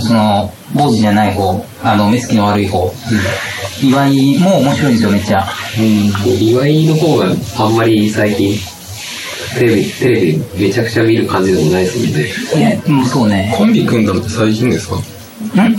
[0.00, 2.92] その、坊主じゃない方、あの、目つきの悪い方、
[3.82, 5.46] 岩井も面白いんですよ、めっちゃ。
[6.40, 7.26] 岩井の方が
[7.58, 8.58] あんまり最近、
[9.58, 12.26] テレビ、テレビめちゃくちゃ見る感じでもないですもんね。
[12.56, 13.54] いや、もうそうね。
[13.56, 14.96] コンビ組んだのって最近ですか？
[14.96, 15.02] ん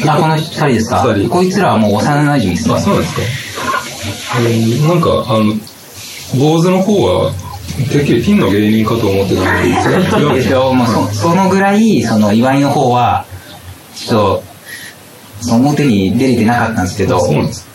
[0.07, 1.03] あ、この二人ですか？
[1.29, 2.79] こいつらはもう幼馴染ですねあ、。
[2.79, 3.21] そうなんですか
[4.39, 4.41] う
[4.85, 5.53] んなんか、あの、
[6.39, 7.33] 坊主の方は、
[7.91, 9.75] てっきりピンの芸人かと思ってたんで
[10.09, 13.25] すかでしょ、もうそそのぐらい、その岩井の方は、
[13.95, 14.43] ちょっと、
[15.41, 17.65] その表に出れてなかったんですけど、そうなんです。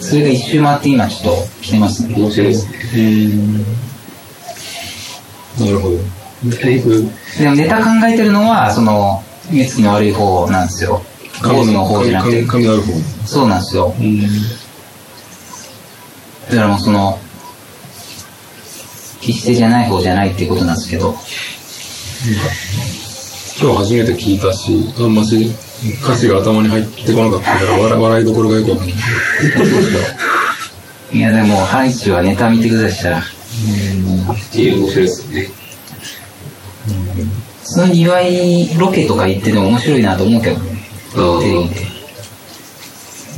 [0.00, 2.14] それが一周回って今ちょっと来てますね。
[2.16, 2.66] 面白いです
[2.96, 3.64] ね。
[5.60, 5.96] なるほど。
[6.56, 11.02] だいぶ、でもネタ考えてるのは、その、目つきの悪い方なんですよ。
[11.42, 12.64] 坊主の方じゃなくて髪。
[12.64, 12.92] 髪のある方。
[13.26, 13.94] そうなんですよ。
[16.48, 17.18] だからもうその、
[19.20, 21.14] 決してじゃない方じゃないっていうことなんですけど、
[23.60, 25.50] 今日初めて聞いたし、あんまし
[26.02, 28.96] 歌詞が頭に入ってこなかったから笑笑いどころがよくわかんない。
[31.12, 33.22] いやでも、ハイチはネタ見てくださいしたら、っ
[34.52, 35.48] ていう面白いですよね。
[37.62, 40.73] その岩井ロケとか行ってでも面白いなと思うけどね、
[41.16, 41.80] あテレビで。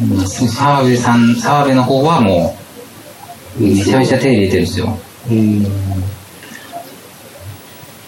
[0.03, 0.27] うん。
[0.49, 2.57] 澤部さん、澤部の方はも
[3.59, 4.65] う、めちゃめちゃテレビ出てるん。
[4.67, 4.99] ですよ。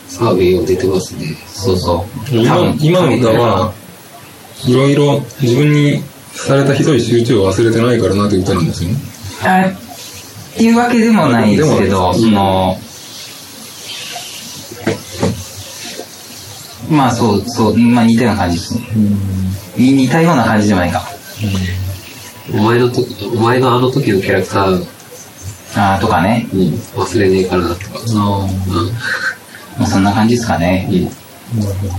[0.09, 1.37] 澤部よう出てますね。
[1.47, 2.31] そうそう。
[2.31, 3.73] 多今分今の歌は、
[4.67, 6.03] いろいろ自分に
[6.33, 8.67] されたひどい集中を忘れてないからなって歌なん。
[8.67, 8.97] ですよね。
[9.45, 12.77] あっていうわけでもないですけど、その、
[16.91, 18.83] まあそう、そう、まあ似たような感じですね。
[19.77, 21.03] に似たような感じでもないか。
[22.53, 24.87] お前のとお前のあの時のキャラクター、
[25.77, 26.49] あーとかね。
[26.53, 26.61] うん、
[26.97, 27.99] 忘れねえからなとか。
[28.01, 28.17] うん。
[29.79, 30.89] まあ、そんな感じですかね。
[30.91, 31.61] うん。
[31.61, 31.95] なるほど。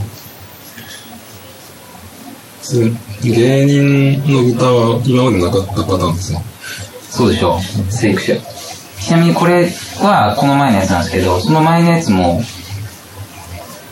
[2.62, 6.44] つ芸人の歌は今までなかったパターンですね。
[7.10, 7.92] そうでしょう。
[7.92, 8.42] 先駆者。
[9.00, 9.70] ちなみにこれ
[10.02, 12.42] はこの前のやつなんですけど、その前のやつも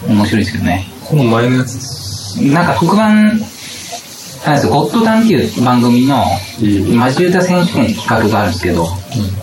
[0.06, 0.88] 面白いですけどね。
[1.06, 3.42] この前のやつ、なんか特番、
[4.46, 6.24] あれですよ、ゴッドタンっていう番組の
[6.62, 6.98] うん。
[6.98, 8.88] マジ歌選手権って企画があるんですけど、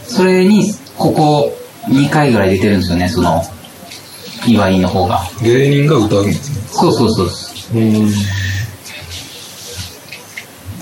[0.07, 1.57] それにここ
[1.89, 3.43] 2回ぐらい出てるんですよね、その
[4.47, 5.23] 岩井の方が。
[5.43, 6.57] 芸人が歌うんですね。
[6.71, 7.79] そうそうそう。
[7.79, 8.13] うん。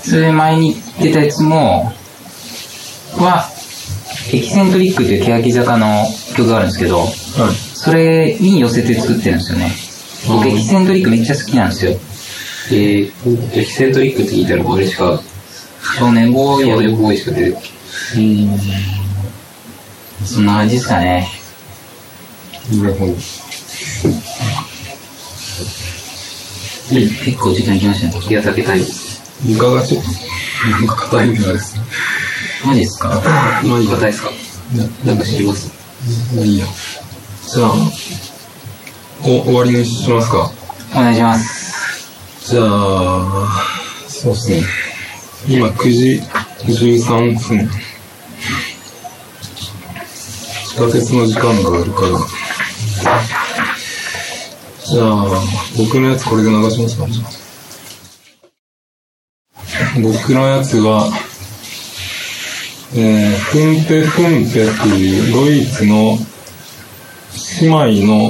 [0.01, 1.91] それ前に出たやつも、
[3.17, 3.49] は、
[4.31, 6.05] エキセントリックっていう欅坂の
[6.35, 7.09] 曲があるんですけど、はい。
[7.83, 9.71] それに寄せて作ってるんですよね。
[10.27, 11.91] 僕、エキセントリックめっちゃ好きなんですよ。
[12.71, 15.21] えー、エキセントリックって聞いたら、あれしか、
[15.99, 17.61] 少年ボーイ少や年ボーイしか出てこ
[18.15, 18.57] うん。
[20.25, 21.27] そんな感じですかね。
[22.71, 23.13] なるほど。
[26.93, 28.21] 結構時間いきましたね。
[28.21, 28.85] 日が避けたいの。
[29.45, 30.09] 床がちょっと、
[30.69, 31.81] なんか硬いみたいですね。
[32.65, 33.09] マジですか？
[33.65, 33.95] まあいいや。
[33.97, 34.31] 硬いですか？
[35.05, 35.69] なんか知ります
[36.33, 36.65] まあいいや。
[37.47, 37.73] じゃあ、
[39.21, 40.51] お、終わりにしますか。
[40.93, 42.49] お願いします。
[42.49, 43.63] じゃあ、
[44.07, 44.61] そうですね。
[45.47, 46.21] 今9時
[46.65, 47.69] 13分。
[50.67, 52.17] 地下鉄の時間があるから。
[54.85, 55.41] じゃあ、
[55.77, 57.05] 僕のやつこれで流しますか。
[60.01, 61.11] 僕のやつは、
[62.95, 66.17] えー、フンペフンペっていうドイツの
[67.63, 68.29] 姉妹の、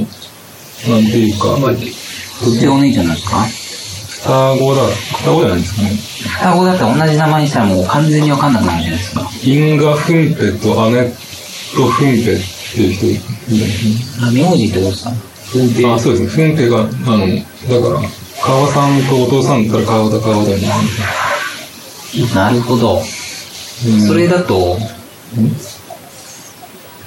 [0.87, 3.37] なんていうか、まあ、でお姉ちゃんなんですか？
[4.23, 4.81] 双子だ、
[5.17, 5.89] 双子じゃないですかね。
[6.39, 9.29] 双子だったら同じ名前にしたらもう完全にわかんなくなるじゃないですか。
[9.43, 11.11] インガ・フンペとアネッ
[11.75, 12.37] ト・フンペっ
[12.73, 13.19] ていう人いる
[13.55, 14.27] んですね。
[14.27, 15.11] あ、名字ってことですか
[15.93, 16.47] あ、そうですね。
[16.47, 16.89] フンペが、あの、
[17.27, 18.09] だから、
[18.41, 20.61] 川さんとお父さんだったら川田川田に。
[22.35, 23.01] なるほど。
[23.85, 24.77] うんそれだと、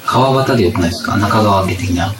[0.07, 1.17] 川端でよくないですか？
[1.17, 2.13] 中川家的な。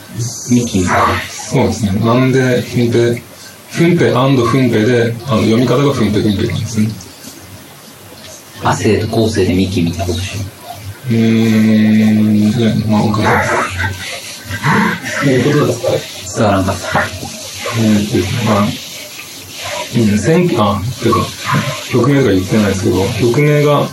[0.50, 1.06] ミキみたいな。
[1.20, 1.92] そうですね。
[2.00, 3.22] なんで、フンペ、
[3.70, 6.88] フンペフンペで、あの、読み方がフンペフンペなんですね。
[8.62, 10.40] 亜生と後世でミキみたいなことでしょ？
[11.10, 13.50] うーん、ね、まあ、わかんないです。
[15.24, 17.02] そういうことですか伝わらんかった。
[17.78, 21.20] えーとまあ、うん、選あ、ていうか、
[21.90, 23.88] 曲名とか言ってないですけど、曲名が、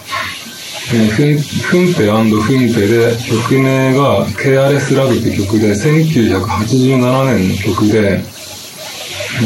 [0.93, 8.21] えー、フンフンペフンペで、曲名が、ケアレスラブって曲で、1987年の曲で、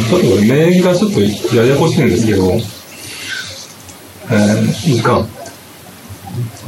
[0.09, 1.21] ちょっとこれ名義がちょっと
[1.55, 2.51] ややこしいんですけど、
[4.31, 5.25] えー、時間。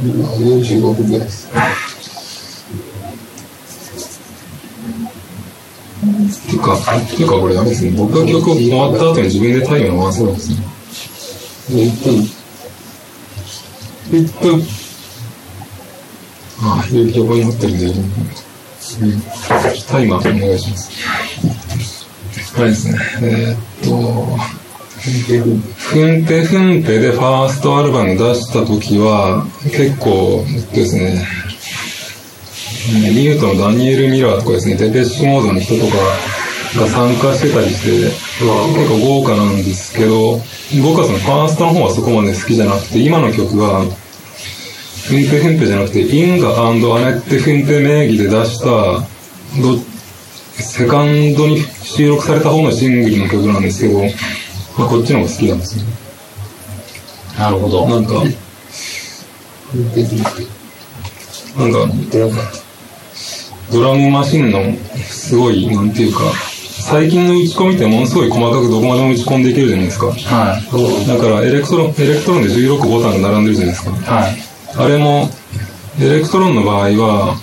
[0.02, 1.48] 45分ぐらいです。
[6.48, 6.76] ていうか、
[7.14, 10.56] ていうかこれあれですね、僕が曲を終わった後に自分でタイムを回せるんですね。
[14.12, 14.54] 1分。
[14.54, 14.66] 1分。
[16.64, 18.02] ああ、いう横に持ってるんで、うん
[19.88, 20.90] タイマーお願いします。
[22.54, 22.98] はいですね。
[23.22, 24.36] えーっと、
[25.76, 31.26] フンペフンペでファーストアルバム出した時は、結構、えっとですね、
[33.04, 35.96] えーミュートのダニエル・ミラーとかですね、デペッシュモードの人とか
[36.80, 40.40] が参加してたりして、結構豪華なんですけど、
[40.82, 43.84] 僕はそのファーストの方はそこまで好きじゃなくて、今の曲が、
[45.08, 49.04] フンペフンペじゃなくて、インガアネッテフンペ名義で出した、ど
[50.54, 54.00] セカンドに収録された方のシングルの曲なんですけど、
[54.78, 55.90] まあ、こっちの方が好きなんですよね。
[57.38, 57.86] なるほど。
[57.88, 58.20] なんか、な
[61.66, 61.88] んか、
[63.72, 66.20] ドラムマシンのすごい、なんていうか、
[66.82, 70.06] 最近の打ち込みってものすごい細かくどこまでも打ち込んでいけるじゃないですか。
[70.06, 70.18] はい。
[71.08, 73.90] だから Elektron、Elektron で16ボタンが並んでるじゃないですか。
[74.14, 74.51] はい。
[74.76, 75.28] あれも、
[76.00, 77.36] Elektron の場合は、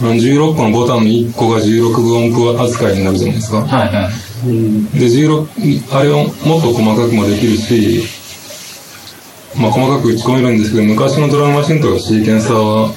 [0.00, 3.58] あの16個のボタンの1個が16分音符扱いになるじゃないですか。
[3.62, 3.94] はい。
[3.94, 4.98] はい。
[4.98, 8.02] で、16、あれをもっと細かくもできるし、
[9.56, 12.88] まあ細かく打ち込めるんですけど、昔のドラムマシンとかシーケンサーは、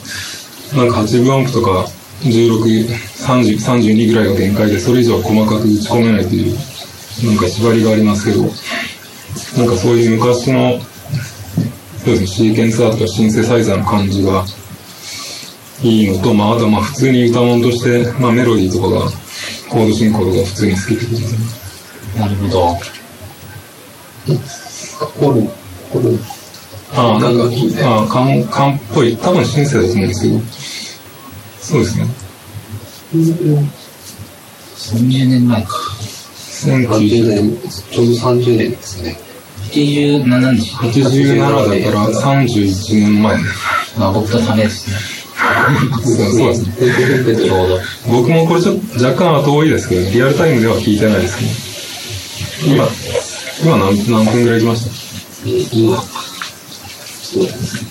[0.75, 1.87] なんか8分音符とか
[2.23, 6.57] 16、30、32ぐらいが限界で、それ以上は細かく打ち込めないという、
[7.25, 8.47] なんか縛りがありますけど、な
[9.65, 10.79] んかそういう昔の、
[12.07, 14.45] そうですね、シーケンサーとかシンセサイザーの感じが
[15.83, 19.11] いいのと、まああとはまあ普通に歌物として、まあメロディーとかが、
[19.69, 22.21] コード進行とか普通に好きってことですね。
[22.21, 22.77] なるほど。
[25.19, 25.49] ホルン、
[25.91, 26.19] ホルン。
[26.95, 27.43] ああ、なんか、
[27.83, 30.39] ああ、缶、缶っぽい、多分シンセだと思うんですけど、
[31.59, 32.07] そうですね。
[34.77, 35.73] 30年前か。
[36.63, 37.57] 30 1987年、
[37.91, 39.26] ちょうど30年ですかね。
[39.71, 40.77] 87でしょ。
[40.82, 43.38] だから31年前。
[43.97, 44.97] まあ僕とためですね。
[46.03, 46.12] そ
[46.45, 46.71] うですね。
[47.36, 47.80] ちょうど。
[48.10, 51.45] 僕もこれちょっと若干後多いですけど、リアルタイムでは聞いてないですけ
[52.69, 52.75] ど。
[52.75, 52.88] 今、
[53.63, 54.91] 今何何分ぐらい来ました？
[55.45, 57.88] えー今、そうですね。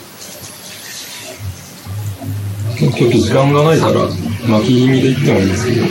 [2.79, 4.03] 今日時間がないから、
[4.49, 5.87] 巻き気味で言ってもいいんですけど、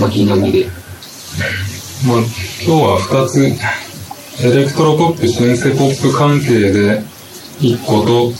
[0.00, 0.66] 巻き気味で。
[2.04, 3.56] まあ、今日は2つ、
[4.44, 7.00] エレクトロポップ、シンセポップ関係で
[7.60, 8.32] 1個と、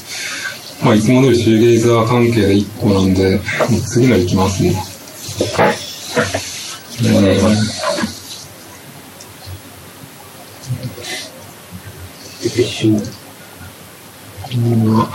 [0.85, 3.39] まあ、いつも通りシューゲイザー関係で1個なんで、
[3.87, 4.75] 次のいきますね。
[7.03, 7.43] お願いし
[12.89, 13.13] ます。
[14.57, 15.07] うん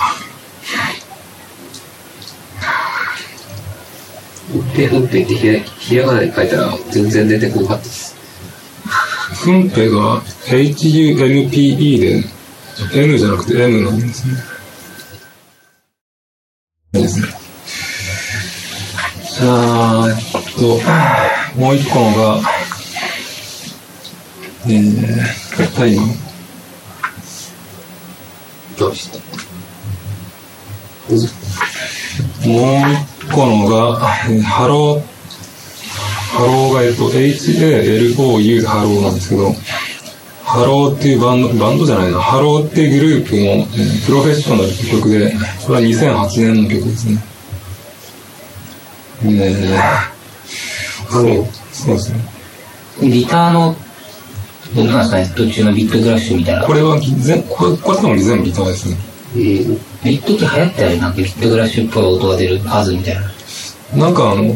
[4.49, 8.16] 運転運転ってひらひらがなで書いたら全然出てこなかったです。
[9.33, 12.23] フンペが HUMPE で
[12.93, 14.35] N じゃなくて M なんですね。
[16.93, 17.27] ですね。
[19.39, 20.17] じゃあ、えっ
[20.55, 22.41] と、もう一個のが、
[24.67, 26.07] えー、タイマー。
[28.79, 29.17] どうした？
[32.47, 32.93] もう
[33.25, 33.75] 一個のが、
[34.29, 35.01] えーハロー、
[36.37, 39.51] ハローが、えっと、HALOU でハローなんですけど、
[40.43, 47.23] ハローっていうバンド、バンドじゃないな、ハローっていうグループの、えー Professional って曲で、これは2008年の曲ですね。
[49.23, 52.19] えー、そう、そうですね。
[53.01, 53.75] ギターの、
[54.75, 56.67] なんですかね、途中のビットクラッシュみたいな。
[56.67, 56.99] これは
[57.49, 58.97] これ、これ多分全部ギターですね。
[59.35, 63.21] えー、一時流行ったよね、なんかビットクラッシュっぽい音が出るファズみたいな。
[64.05, 64.53] なんかあの、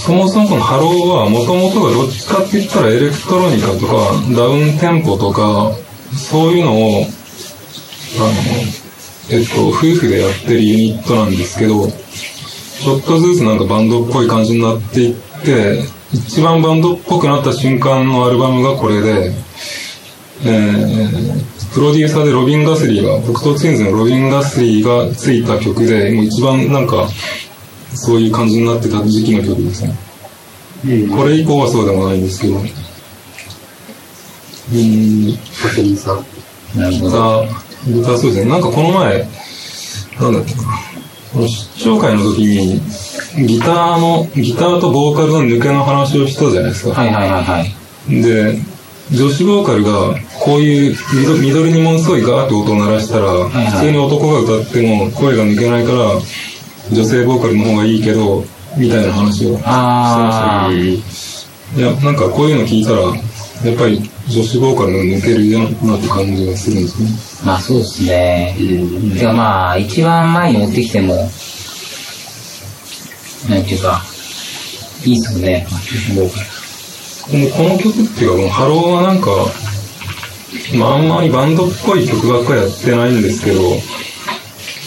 [0.00, 3.92] そもそもこのハローはもともとがどっちかって言ったらエレクトロニカとか
[4.34, 5.72] ダウンテンポとか
[6.12, 7.04] そういうのを
[8.18, 8.32] あの、
[9.30, 15.82] えっと、夫婦でやってるユニットなんですけど、ちょっとずつなんかバンドっぽい感じになっていって、
[16.12, 19.32] 一番バンドっぽくなった瞬間のアルバムがこれで、
[20.44, 27.08] えー、プロデューサーでロビン・ガスリーが、僕とツインズのロビン・ガスリーがついた曲で、もう一番なんか、
[27.94, 29.94] そういう感じになってた時期の曲ですね。
[31.14, 32.54] これ以降はそうでもないんですけど。
[32.54, 35.26] うーん。
[35.26, 35.38] ギ
[35.96, 36.10] タ。
[36.80, 36.94] ー、
[37.86, 38.50] ギターそうですね。
[38.50, 39.28] なんかこの前、
[40.20, 40.62] なんだっけな。
[41.32, 42.80] この出張会の時に、
[43.46, 47.00] ギターの、ギターとボーカルの抜けの話をしたじゃないですか。
[47.00, 48.22] はいはいはいはい。
[48.22, 48.58] で、
[49.12, 55.98] 女子ボーカルが、こういう緑緑にものすごいガーッと音を鳴らしたら、普通に男が歌っても声が抜けないから、
[56.92, 58.44] 女性ボーカルの方がいいけど、
[58.76, 61.80] みたいな話をしてました。
[61.80, 67.08] いや、なんかこういうの聞いたら、やっぱり女子ボーカルの抜けるようなって感じがするんですね。
[67.44, 68.56] まあそうですね。
[68.58, 68.62] う
[69.06, 69.10] ん。
[69.12, 71.14] てかまあ、一番前に持ってきても、
[73.48, 74.02] なんていうか、
[75.04, 75.66] いいっすよね。
[76.16, 76.46] ボーカル
[77.30, 79.30] この曲っていうか、このハローはなんか、
[80.76, 83.60] まああんまりバンドっぽい曲ばっかりやってないんですけど、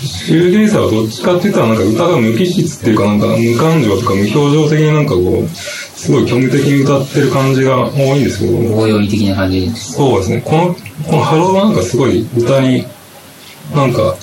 [0.07, 9.93] シューゲイザーはどっちかって言ったらなんか歌が無機質っていうかなんか無感情とか無表情的になんかこう、すごい虚無的に歌ってる感じが多いんですけど、棒読み的な感じです。
[9.93, 10.41] そうですね。
[10.43, 10.75] この、
[11.07, 12.85] このハローはなんかすごい歌に、
[13.73, 14.15] なんか、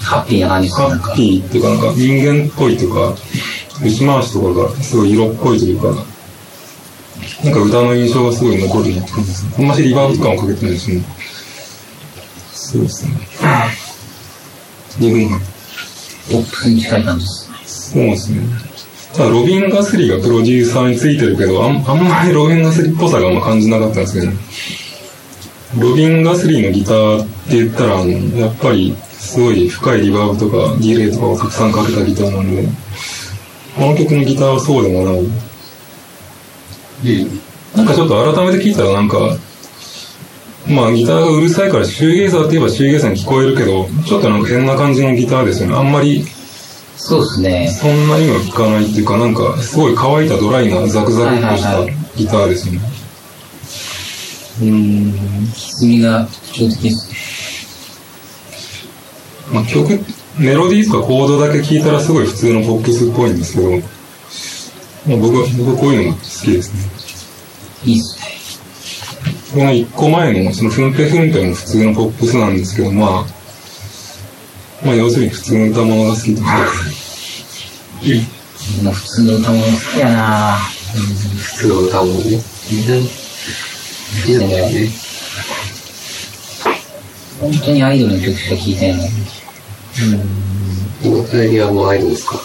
[0.00, 3.14] ハッピーな感じハッピーっていうかなんか人間っぽいというか、
[3.84, 6.04] 歌い回しとかがすごい色っぽいというか、
[7.44, 9.54] なんか歌の印象がすごい残るなって感じですね。
[9.58, 11.02] あんましリバーブとかもかけてないですね。
[12.52, 13.12] そうですね。
[14.98, 15.40] 2分半。
[16.30, 17.30] ポップに近い感じで
[17.66, 17.90] す。
[17.92, 18.40] そうですね。
[19.14, 24.32] ただ、ロビン・ガスリーがプロデューサーについてるけど、あんあんまりロビン・ガスリーっぽさがあんま感じなかったんですけど、
[25.78, 32.66] ロビン・ガスリーのギターって言ったら、やっぱりすごい深いリバーブとかディレイとかをたくさんかけたギターなんで、
[33.76, 35.22] この曲のギターはそうでもない。
[37.76, 39.36] なんかちょっと改めて聞いたらなんか、
[40.68, 45.76] まあギターがうるさいからシューゲイザーって言えばシューゲイザーに聞こえるけど、ちょっとなんか変な感じのギターですよね。
[45.76, 46.24] あんまり
[46.96, 47.68] そうですね。
[47.68, 52.78] そんなには聞かないっていうか、なんか、すごい乾いたドライなザクザクとしたはいはいはいギターですね。
[54.60, 55.46] うーん。
[55.52, 57.16] 歪みが特徴的ですね。
[59.52, 59.98] まあ曲、
[60.38, 66.80] メロディーとかコードだけ聞いたらすごい普通のポップスっぽいんですけど、まあ、僕は、僕はこういうのが好きですね。
[67.84, 68.21] いいっすね。
[69.52, 73.26] この一個前の、そのフンペフンペも普通のポップスなんですけど、まあ、
[74.84, 76.66] まあ要するに普通の歌物が好きとか。
[78.02, 82.14] みんな普通の歌物好きやな普通の歌もね。
[82.14, 82.42] 好
[84.26, 84.88] きなんだよね。
[87.40, 89.08] 本当にアイドルの曲しか聴いてないの。
[91.02, 92.40] 今、帰りはもうアイドルですか？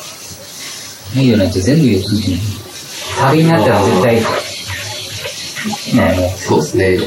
[1.15, 2.39] アイドルのやつ全部よく聴いてない。
[3.17, 4.46] サビになったら絶対。
[6.47, 6.99] そうですね。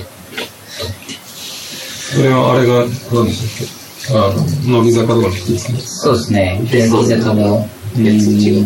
[2.15, 3.69] それはあれが、何でしたっ
[4.11, 4.33] けあ
[4.69, 5.79] の、乃木坂とかの人ですね。
[5.81, 6.61] そうですね。
[6.71, 8.65] で、乃木坂も、やつ違う。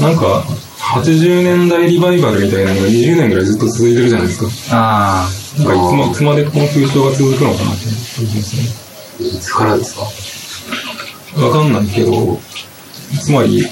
[0.00, 0.44] なんか、
[0.78, 4.48] 80年代リバイバルみたいなのが20年ぐらいずっと続いてるじゃないですか。
[4.72, 7.86] あなんかいつまいつまでこの風潮が続くのかなって
[8.18, 8.56] 思います
[9.22, 9.26] ね。
[9.28, 11.40] いつからですか？
[11.40, 12.40] わかんないけど、
[13.22, 13.64] つまり、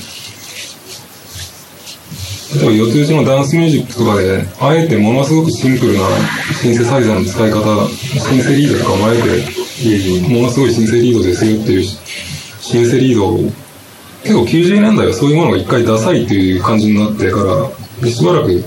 [2.55, 6.01] 例えば四つ打ちのダンスミュージックとかで、あえてものすごくシンプルな
[6.63, 13.39] シンセサイザーの使い方、シンセリードとかもあえて、ものすごいシンセリードですよっていうシンセリードを、
[14.23, 17.71] 結構90年代はそういうものが一回ダサいっていう感じになってから、
[18.03, 18.65] でしばらく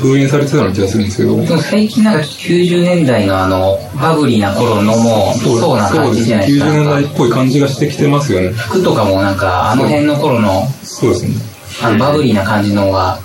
[0.00, 1.44] 封印されてたような気がするんですけど、あ。
[1.44, 6.66] でも最近なんか90年代のあの、バブリーな頃のもう、そうな感じじゃないですか。
[6.66, 8.48] 90年代っぽい感じがしてきてますよね。
[8.50, 11.51] 服とかもなんか、あの辺の頃の、そうですね。
[11.80, 13.18] あの、バブリーな感じのが、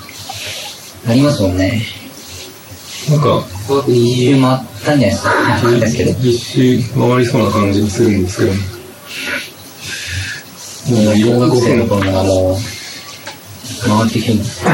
[1.07, 1.81] ありますもんね。
[3.09, 3.43] なんか、
[3.87, 5.29] 二周回ったんじゃないですか？
[5.71, 6.11] ないですけど。
[6.21, 8.59] 一周回りそうな感じがするんですけどね。
[11.05, 12.57] もう小学生の5頃のがもう、
[13.87, 14.71] 回ってきてるんです分、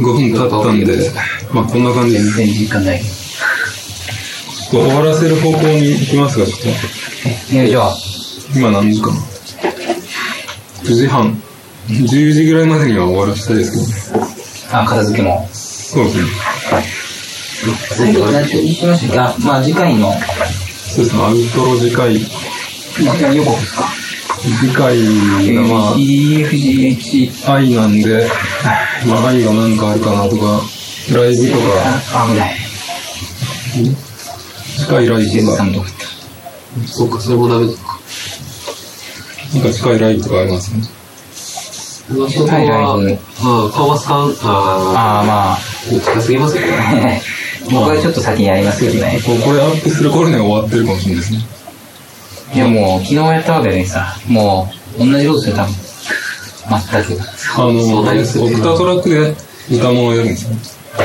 [0.00, 1.10] 5分経ったんで、
[1.52, 2.36] まあこんな感じです。
[2.36, 3.00] 全然実感ない。
[3.00, 6.58] ちょっと終わらせる方向に行きますが、ちょっ
[7.50, 7.92] と、よいしょ。
[8.54, 9.14] 今何時かな
[10.84, 11.42] ?9 時半。
[11.92, 14.32] 10時ぐらいまでには終わらせたいですけどね。
[14.72, 15.48] あ、片付けも。
[15.52, 16.24] そうですね。
[17.90, 22.18] 最後何にしましたかまあ次回の、そうですね、アウトロ次回。
[23.04, 23.84] まあ予告ですか？
[24.60, 24.98] 次回
[25.54, 27.46] がま EFGH。
[27.46, 28.26] あ、愛なんで、
[29.06, 30.60] まあ愛が何かあるかなとか、
[31.12, 31.62] ライブとか、
[32.24, 32.56] あ、危ない。
[34.76, 35.56] 次回ライブと。
[36.86, 37.72] そっか、それもダメだ。
[39.54, 40.82] なんか近いライブとかありますね。
[42.30, 43.18] そこははブ、ま
[43.66, 44.54] あ、川松さん、あ
[44.94, 45.54] ああ、まあ。
[45.54, 45.58] あ、
[45.88, 47.22] 近すぎますよね。
[47.70, 49.20] 僕はちょっと先にやりますけどね。
[49.24, 51.40] ここれアップする頃には終わってるかもしれないですね。
[52.54, 55.74] いやもう、昨日やったわけでさ、もう、同じロースよ、多分。
[56.68, 57.22] 全く。
[57.56, 59.34] あの、オクタトラックで
[59.70, 60.56] 歌物をやるんですよ。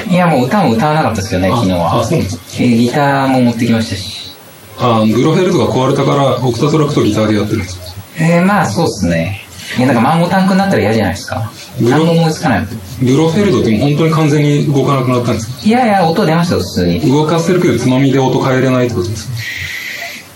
[0.10, 2.04] いや、もう歌も歌わなかったですよね、昨日あ、は。
[2.04, 2.44] そうなんですか。
[2.60, 4.34] えギターも持ってきましたし。
[4.80, 7.82] あ、グロフェルトが壊れたから、オクタトラックとギターでやってるんですよ。
[8.20, 9.47] えー、まあ、そうっすね。
[9.78, 11.52] いや、なんかマンゴータンクになったら嫌じゃないですか。
[11.82, 12.68] うん何も思いつかない。
[13.04, 17.02] グロフェルトって本当に完全に動かなくなったんですいやいや、音出ましたよ、普通に。
[17.02, 19.30] 動かせるけど、つまみで音変えれないってことです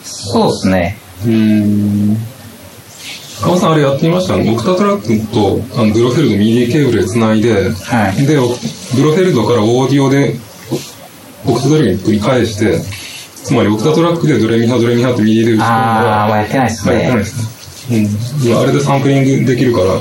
[0.03, 0.97] そうっすね。
[1.25, 1.31] うー
[2.13, 2.17] ん。
[3.41, 4.35] 川さんあれやってみました？
[4.35, 8.27] オクタトラックとあのグロフェルト MIDI ケーブルで繋いで、はい。
[8.27, 8.57] で、おグロ
[9.15, 10.35] フェルトからオーディオで
[11.47, 12.77] オクタトラックに返して、
[13.43, 17.25] つまりオクタトラックでドレミファドレミファって右で打ち込んだあー、もうやってないっすやってないでね。
[17.25, 17.60] すね。
[17.89, 18.05] うん。
[18.45, 19.93] いや、あれでサンプリングできるから、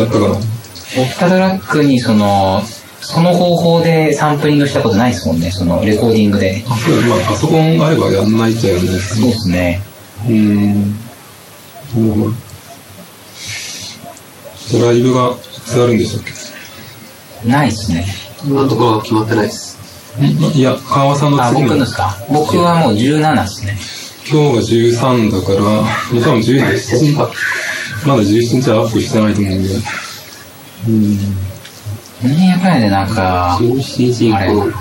[0.00, 0.26] やったかな。
[0.28, 2.62] オクタトラックにその、
[3.00, 6.64] その方法でサンプリングしたことないですもんね、そのレコーディングで。
[6.68, 9.22] あ、そうだまあ、パソコンあればやんないっちゃやんないですね。
[9.22, 9.82] そうっすね。
[10.26, 10.96] うーん。
[11.96, 12.36] うん。
[14.80, 16.24] ライブがいつあるんでしたっ
[17.42, 17.48] け？
[17.48, 18.06] ないっすね。
[18.44, 19.78] 今のところは決まってないです。
[20.54, 22.16] いや、川さんのあ、次の僕のですか？
[22.28, 23.76] 僕はもう17っすね。
[24.30, 27.16] 今日が13だから、もう多分17日、
[28.06, 29.74] まだ17日はアップしてないと思うんで。
[32.28, 34.72] ねやっぱりね、なんか、17日にこの、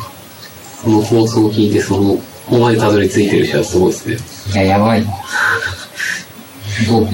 [0.83, 2.21] この放送を聞いて、その、こ
[2.51, 4.17] こまでたどり着いてる人はすごいですね。
[4.53, 5.03] いや、やばい。
[5.03, 7.07] どう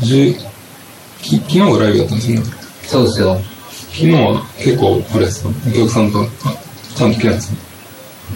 [0.00, 0.36] ？10
[1.22, 2.46] き昨日がライブだったんですよね。
[2.82, 3.40] そうですよ。
[3.92, 6.26] 昨日は結構、あれですか、お客さんと、あ
[6.96, 7.71] ちゃんと来ないですね。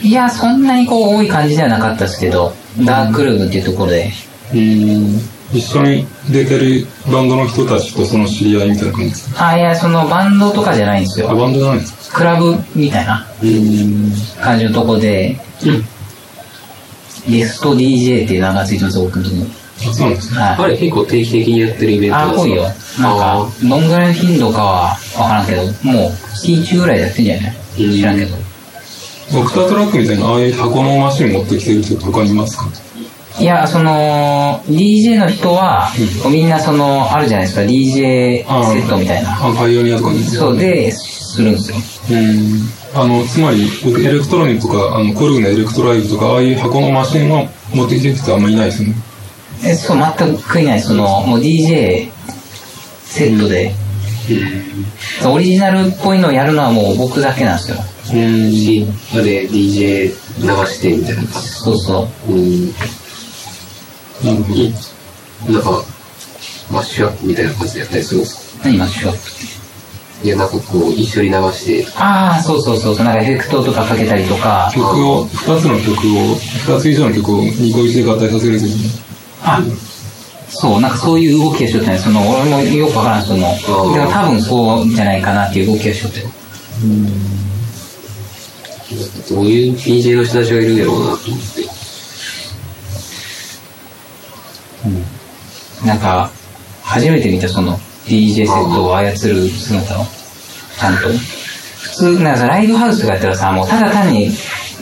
[0.03, 2.53] いや、そんなにこう多い感じではなかったですけど、
[2.85, 4.11] ダークルームっていうところで、
[4.53, 5.21] うん。
[5.53, 9.11] 一緒に出てるバンドの人たちとその知り合いみたいな感じ？
[9.11, 11.37] ですかあ、いや、そのバンドとかじゃないんですあ、よ。
[11.37, 12.19] バンドじゃないんですか？
[12.19, 14.13] クラブみたいなうん。
[14.43, 15.37] 感じのとこで、
[17.29, 19.47] ゲスト DJ っていう名がついてます、僕のとこに。
[19.89, 20.41] あ、そうなんですね。
[20.41, 20.57] はい。
[20.65, 22.63] あれ結構定期的にやってるイベントあ、です多いよ。
[22.63, 22.73] なん
[23.19, 27.55] か、どんぐらいの頻度かはわからんけど、もう月1ぐらいでやってんじゃない？
[27.77, 28.37] 知らんけど。
[29.35, 32.69] オクタトラックみたいな、ああいう箱のマシン持ってきてる人他にいますか？
[33.39, 35.91] いや、その、DJ の人は、
[36.31, 39.33] みんなその、あるじゃないですか、DJ セットみたいな。
[39.33, 40.23] あ、パイオニアとかに。
[40.25, 41.77] そうで、するんですよ。
[42.13, 42.63] うん。
[42.95, 48.95] あの、つまり、僕 Elektron とか、あの、コルグのエレクトライブとか、ああいう箱のマシンを持ってきてる人あんまりいないですよね。
[49.65, 52.09] え、そう、全くいない、その、もう DJ
[53.05, 53.75] セットで
[55.27, 57.79] オリジナルっぽいのをやるのはもう僕だけなんですよ。
[58.15, 58.53] うん。
[58.53, 60.13] し、あれ、DJ 流
[60.67, 61.49] してみたいな感じ。
[61.49, 62.33] そうそう。
[62.33, 62.67] うん。
[65.53, 65.85] なんか、
[66.71, 69.19] マッシュアップみたいな感じでやったりするんですか何マッシュアップ？
[69.19, 69.23] っ
[70.23, 70.27] て。
[70.27, 73.05] いや、なんかこう、一緒に流して、ああ、そうそうそうそう。
[73.05, 74.73] なんかエフェクトとかかけたりとか。
[74.75, 78.91] 曲を、二つの曲を、二つ以上の曲をニコイチで合体させるときに、
[79.43, 79.63] あ
[80.49, 86.21] そう、なんかそういう動きをしよってね、その、俺もよくわからんその、だから多分そうじゃないかなっていう動きをしよって。
[89.29, 91.41] どういう DJ の人たちがいるんやろうなと思っ
[95.81, 95.87] て。
[95.87, 96.31] なんか、
[96.83, 100.07] 初めて見たその DJ セットを操る姿を、
[100.79, 101.09] ちゃんと。
[101.81, 104.31] 普通、なんかさライブハウスとかやったらさ、もうただ単に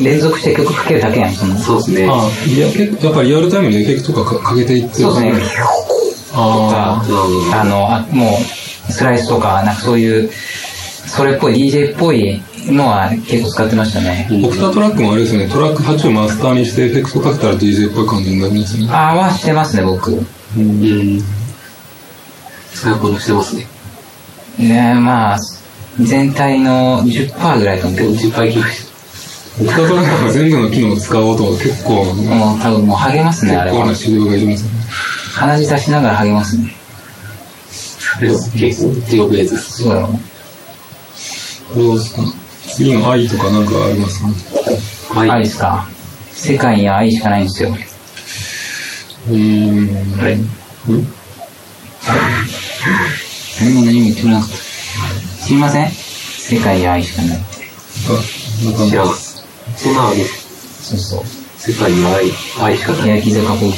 [0.01, 1.57] 連続して曲かけるだけやん、その。
[1.57, 2.09] そうですね。
[2.09, 5.32] ああ、いや、やっぱりリアルタイムにエフェクトとかかかけていってそうですね。
[6.32, 7.03] とあ
[7.51, 8.38] か、あの、あも
[8.88, 10.30] う、スライスとか、なんかそういう、
[11.07, 14.28] それっぽい、DJ っぽいのは結構使ってましたね。
[14.30, 18.92] あ、オクタトラックもあれですよね、トラック8をマスターにしてエフェクトかけたら DJ っぽい感じになるんですよね。
[18.92, 20.12] ああ、はしてますね、僕。
[20.12, 21.22] うん。
[22.72, 23.66] そういうことしてますね。
[24.59, 25.38] ねまあ、
[26.01, 27.97] 全体の10%ぐらいかも。
[27.97, 28.84] 今日10回来まし
[29.61, 33.93] オクタトラックが全部の機能を使おうと結構、結もう多分もう励ますね、あれは構な。
[33.99, 34.71] 指導がいりますね。
[35.35, 36.75] 鼻血出しながら励ますね。
[38.21, 39.83] 結構地獄絵図です。
[39.83, 40.09] そうだろ
[41.75, 41.79] う。
[41.79, 42.23] どうですか
[42.77, 45.31] 次の愛とかなんかありますかはい。
[45.31, 45.87] 愛ですか？
[46.33, 47.71] 世界には愛しかないんですよ。
[49.29, 50.21] うーん。
[50.21, 50.49] あれん
[53.61, 54.57] 何も何も言ってなかった。
[54.57, 55.91] すいません。
[55.91, 57.39] 世界には愛しかない。
[57.39, 57.41] あ、
[58.79, 59.15] なんか。
[59.77, 60.16] そんなある
[60.83, 61.22] そうそう。
[61.59, 63.22] 世界には愛、愛しかない。
[63.22, 63.68] 欅坂46の。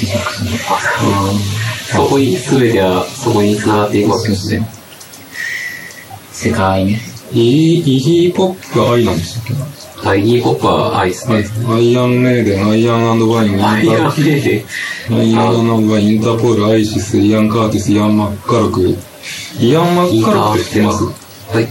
[1.94, 4.68] そこに、すべてはそこに繋がっていくわけですね。
[6.32, 7.00] 世界ね。
[7.32, 9.54] イギイギーポップが愛なんでしたっけ
[10.08, 11.44] はい、ギーポップは愛ですね。
[11.68, 14.64] アイアンメイデン、アイアンバイン、インタアイアンメイデ
[15.10, 15.14] ン。
[15.16, 18.96] アイアンバイン、インターポール、アイシス、イアン・カーティス、イアン・マッカロク。
[19.58, 21.04] イアン・マッカロクって知ってます？
[21.04, 21.68] はい。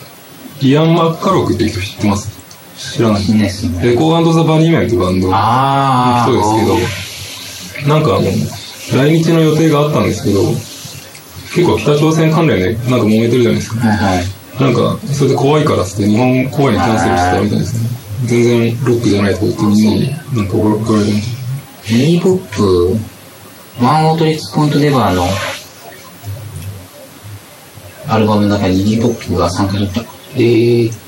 [0.61, 2.34] イアン・マッカロクって人知ってます？
[2.77, 3.25] 知らない。
[3.25, 3.83] ですね。
[3.83, 10.41] レコードザ・バニーメンというバンドのあ人ですけど、なんかあの、来日の予定があったんですけど、
[11.55, 13.77] 結構北朝鮮関連でなんか揉めてるじゃないですか。
[13.83, 13.87] あ。
[13.87, 14.25] はいはい。
[14.59, 17.89] なんか、それで怖いからっつって日本公演キャンセルしてたみたいですね。
[18.25, 22.97] 全然ロックじゃないとか言ってみんなになんか怒られてましミニポップ、
[23.83, 25.25] ワンオートリッツポイントデバーの
[28.07, 30.11] アルバムの中にミニポップが参加しとった。
[30.35, 31.04] えー、た。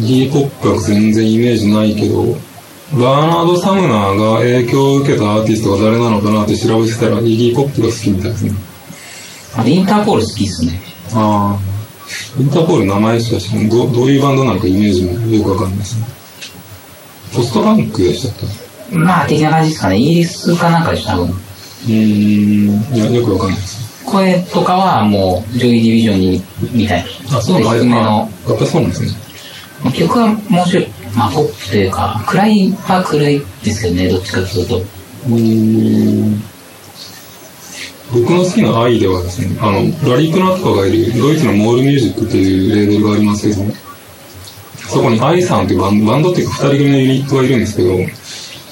[0.00, 2.36] ギーポップは全然イメージないけど、
[2.92, 8.52] バーナード・サムナーが影響を受けたアーティストが誰なのかなって調べてたら、イギーポップが好きみたいですね。
[9.54, 10.80] あとインターポール好きっすね。
[11.14, 12.40] ああ。
[12.40, 13.68] インターポール名前しか知らない。
[13.68, 16.06] どどういうバンドなのかイメージもよくわかんないですね。
[17.34, 18.32] ポストパンクでしたっ
[18.90, 18.96] け？
[18.96, 19.98] まあ、的な感じですかね。
[19.98, 21.28] イギリスかなんかでした、多分。
[21.28, 22.94] うーん。
[22.94, 24.04] いや、よくわかんないです。
[24.04, 27.38] 声とかはもう、ジョイ・ディヴィジョンに、みたいな。
[27.38, 28.28] あ、そうなん低めの。
[28.48, 29.08] やっぱそうなんですね。
[29.84, 30.88] まあ曲は面白い。
[31.14, 34.82] まあ、ポップというか、暗いは暗いですけどね、どっちかというと。
[38.12, 43.62] 僕の好きな I ではですね、あの、ラリ・プナとかがいるドイツの Morr Music というレーベルがありますけど、
[44.88, 47.98] そこに ISAN というバンド、バンドっていうか二人組のユニットがいるんですけど、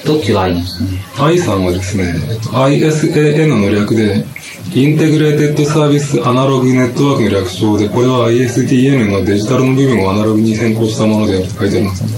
[0.05, 0.89] どっちが I なんですかね？
[1.19, 2.13] ISAN はですね、
[2.51, 4.25] ISAN の略で、
[4.73, 12.09] Integrated Services Analog Network の略称で、これは ISDN のデジタルの部分をアナログに変更したものであると書いてあります、ね。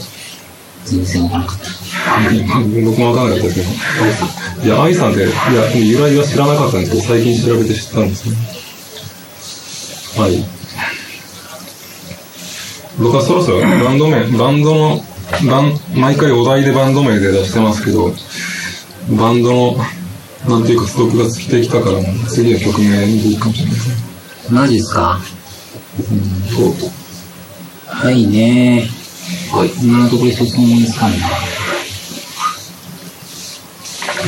[0.85, 1.73] 全然わからなかった。
[2.85, 3.61] 僕もわかんなかったですけ
[4.61, 4.67] ど。
[4.67, 5.29] いや、 ISAN って、いや、
[5.75, 8.35] 由来は知らなかったんですけど、最近調べて知ったんですね。
[10.21, 10.45] はい。
[12.99, 15.03] 僕はそろそろバンド名、バンドの、
[15.49, 18.13] バン、毎回お題でバンド名で出してますけど、
[19.09, 19.77] バンドの、
[20.47, 23.95] なんていうかストックが尽きてきたから、次は曲名にいいかもしれないですね。
[24.51, 25.19] マジですか
[26.55, 26.73] そう。
[27.85, 28.87] はいね
[29.51, 29.69] はい。
[29.81, 31.27] 今のところ一つも思いつかんな。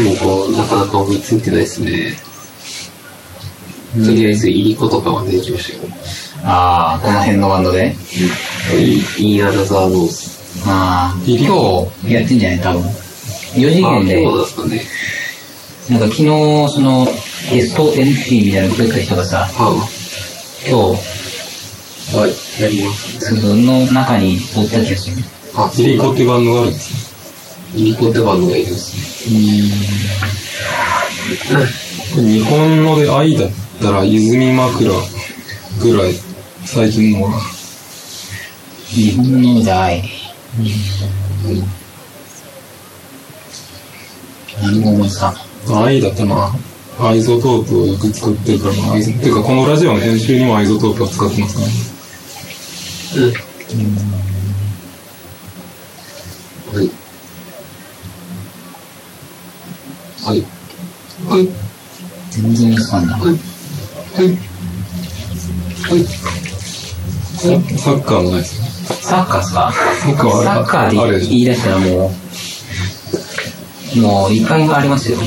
[0.04, 2.16] もうこう、なかなか思いついてないですね。
[4.06, 5.94] とりあえず、いい子とかはできましたよ。
[6.44, 7.96] ああ、この辺のバンドで？
[9.18, 10.64] インアナザーノース。
[10.68, 11.56] ああ、いい今
[12.04, 12.82] 日やってんじゃない多分。
[12.82, 14.82] 4次あ、元で、そうなんですかね。
[15.90, 17.08] なんか昨日、その、
[17.52, 19.88] ゲスト MC みたいなのくれた人がさ、は
[20.68, 21.16] 今日、
[22.16, 22.32] あ、はい。
[22.62, 23.20] やります。
[23.20, 25.18] その中におった気がする。
[25.56, 27.16] あ、イリコってバンドがあるんです
[27.76, 29.36] いい子ってバンドがいるんですね。
[32.16, 33.50] 日本ので I だっ
[33.82, 34.92] たら、泉まくら
[35.82, 36.14] ぐらい
[36.64, 37.42] 最近のは。
[38.88, 40.04] 日本ので I。
[44.62, 45.45] 何も思いつかん。
[45.74, 46.54] I だったな。
[47.00, 48.94] iZotope をよく使ってるからな。
[48.94, 51.66] アイゾっていうか、このラジオの編集にも iZotope を使ってますね。
[56.74, 56.90] はい。
[60.26, 60.46] はい。
[61.28, 61.48] はい。
[62.32, 62.82] 全然思い。
[62.82, 63.14] つかんな。
[63.14, 63.24] はい。
[63.24, 64.28] はい。
[65.86, 66.06] はい。
[67.78, 68.40] サッカーもない。
[68.40, 68.96] ですよ。
[69.02, 71.46] サッカーっすかサッカーはサッカーで言い。
[71.46, 72.25] 出したらもう、
[74.02, 75.18] もういっぱいありますよ。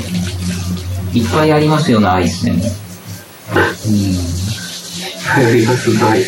[1.14, 2.52] いっぱいありますよの愛ですね。
[2.52, 2.58] も
[5.38, 5.90] うやります。
[5.96, 6.22] はい。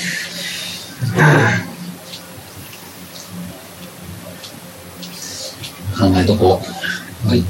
[5.99, 6.61] 考えとこ
[7.27, 7.41] はい。
[7.41, 7.45] う。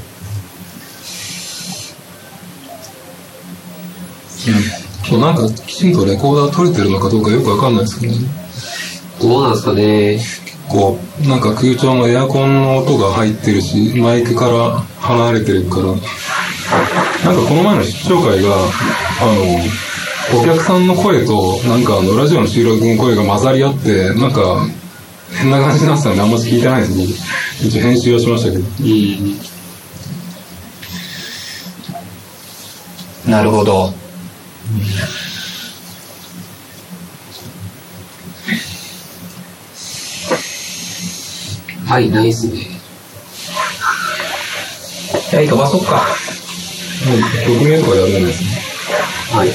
[5.07, 8.19] そうなんか、きちんとレコーダー取れてるのかどうかよくわかんないですけどね。
[9.21, 10.40] どうなんですかね。
[10.71, 16.01] こう、なんか空調もエアコンの音が入ってるし、マイクから離れてるから、なんか
[17.47, 24.65] この前の出張会が、あの、お客さんの声と、なんかあの、ラジオの収録の声が混ざり合って、なんか、
[25.33, 27.67] 変な感じになってたんであんまし聞いてないです、僕。
[27.67, 28.63] 一応編集はしましたけど。
[33.25, 33.31] うん。
[33.31, 33.93] なるほど。
[41.91, 42.53] はい、ないっすね。
[45.33, 45.95] はい、飛ばそっか。
[45.97, 48.49] はい、曲名とかやるんですね。
[49.29, 49.49] はい。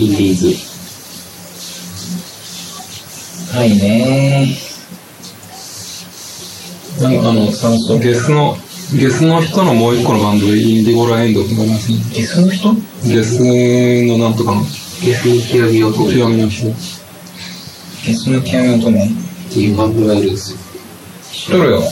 [0.00, 0.54] インディーズ。
[3.56, 4.56] はいね
[7.00, 7.46] なんかあの、
[7.98, 8.56] ゲスの、
[8.96, 11.98] ゲスの人のもう一個のバンドでインディゴラエンドってのがありますね。
[12.14, 12.74] ゲスの人？
[13.02, 14.60] ゲスのなんとかの、
[15.02, 16.68] ゲスに極みを通る極みの人。
[18.06, 19.08] ゲスの極み乙女っ
[19.52, 20.58] ていうバンドがいるんですよ。
[21.36, 21.82] 知っとるよ。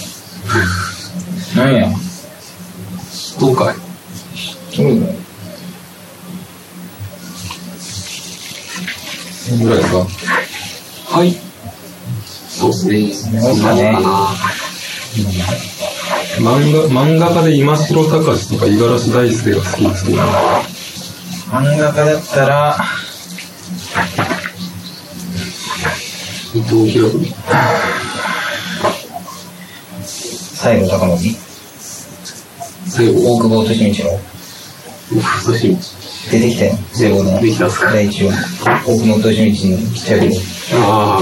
[1.55, 1.89] 何や？
[3.39, 3.75] どうかい？
[9.63, 10.07] ぐらいか？
[11.07, 11.37] はい。
[12.49, 14.01] そうですねかな。
[16.39, 20.19] 漫画、漫画家で今城隆とか五十嵐大輔が好きですけど、
[21.51, 22.85] 漫画家だったら、
[26.55, 27.35] 伊藤博文。
[30.65, 31.37] 西郷隆盛
[32.89, 34.19] 最後、大久保利通郎
[35.45, 35.69] そして、
[36.31, 36.79] 出てきたよ。
[36.95, 38.33] 西郷の第一話。
[38.65, 40.41] 大久保利通のちっちゃい頃。
[40.73, 41.21] あ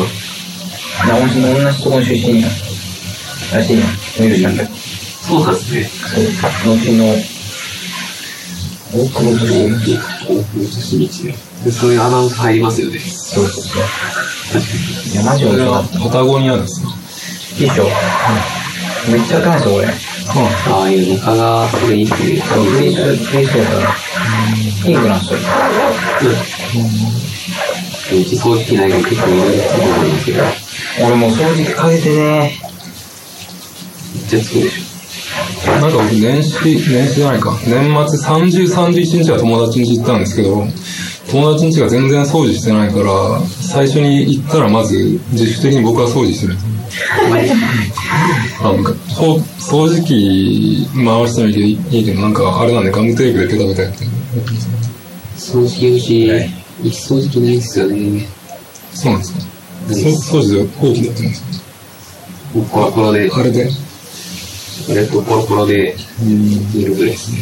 [1.09, 2.49] な、同じ同じとこの出身や。
[3.53, 3.87] らしいや。
[4.21, 4.53] 見るじゃん。
[4.61, 4.63] あ、
[5.27, 5.91] そうなんですね。
[6.15, 6.77] そう。
[6.77, 7.03] 後の、
[8.95, 9.51] 大久保利通。
[9.75, 10.61] 大久保
[11.65, 13.01] 利そういうアナウンス入りますよね。
[13.01, 13.83] そうそうそう。
[15.13, 16.11] いや、マジそれは面白かった。
[16.11, 16.89] パタゴニアですか？
[17.59, 17.89] いいでしょ？
[19.09, 19.89] めっちゃ高いですよ、これ。
[20.73, 22.43] ああいう中が、それいいっていう。
[22.43, 23.95] そう、フリース、フリースやから。
[24.85, 25.39] ピンクなんですよ。
[28.13, 30.53] うち掃除機ないから結構いろいろ作ると思いますけど、めっ
[31.07, 32.53] 俺もう掃除機かけてね。
[34.29, 34.93] ちゃ作るでし
[35.67, 37.59] なんか僕年始、年始じゃないか。
[37.67, 40.67] 年末30、31日は友達ん家行ったんですけど、
[41.31, 43.41] 友達ん家が全然掃除してないから、
[43.73, 46.55] 最初に行ったらまず自主的に僕は掃除する。
[48.61, 48.83] あの
[49.15, 51.61] ほ掃除機回してみて
[51.97, 54.05] いいけど、なんかあれなんでガムテープでペタペタやって。
[55.39, 56.27] 掃除機うち、
[56.85, 58.27] 一掃除機ないんですよね。
[58.95, 59.41] そうなんですか？
[59.89, 61.43] そ掃除で大きだってます。
[62.55, 63.71] もうコロコロで、あれで？
[64.91, 65.97] あれとコロコロで、
[66.77, 67.39] いるぐらいですね。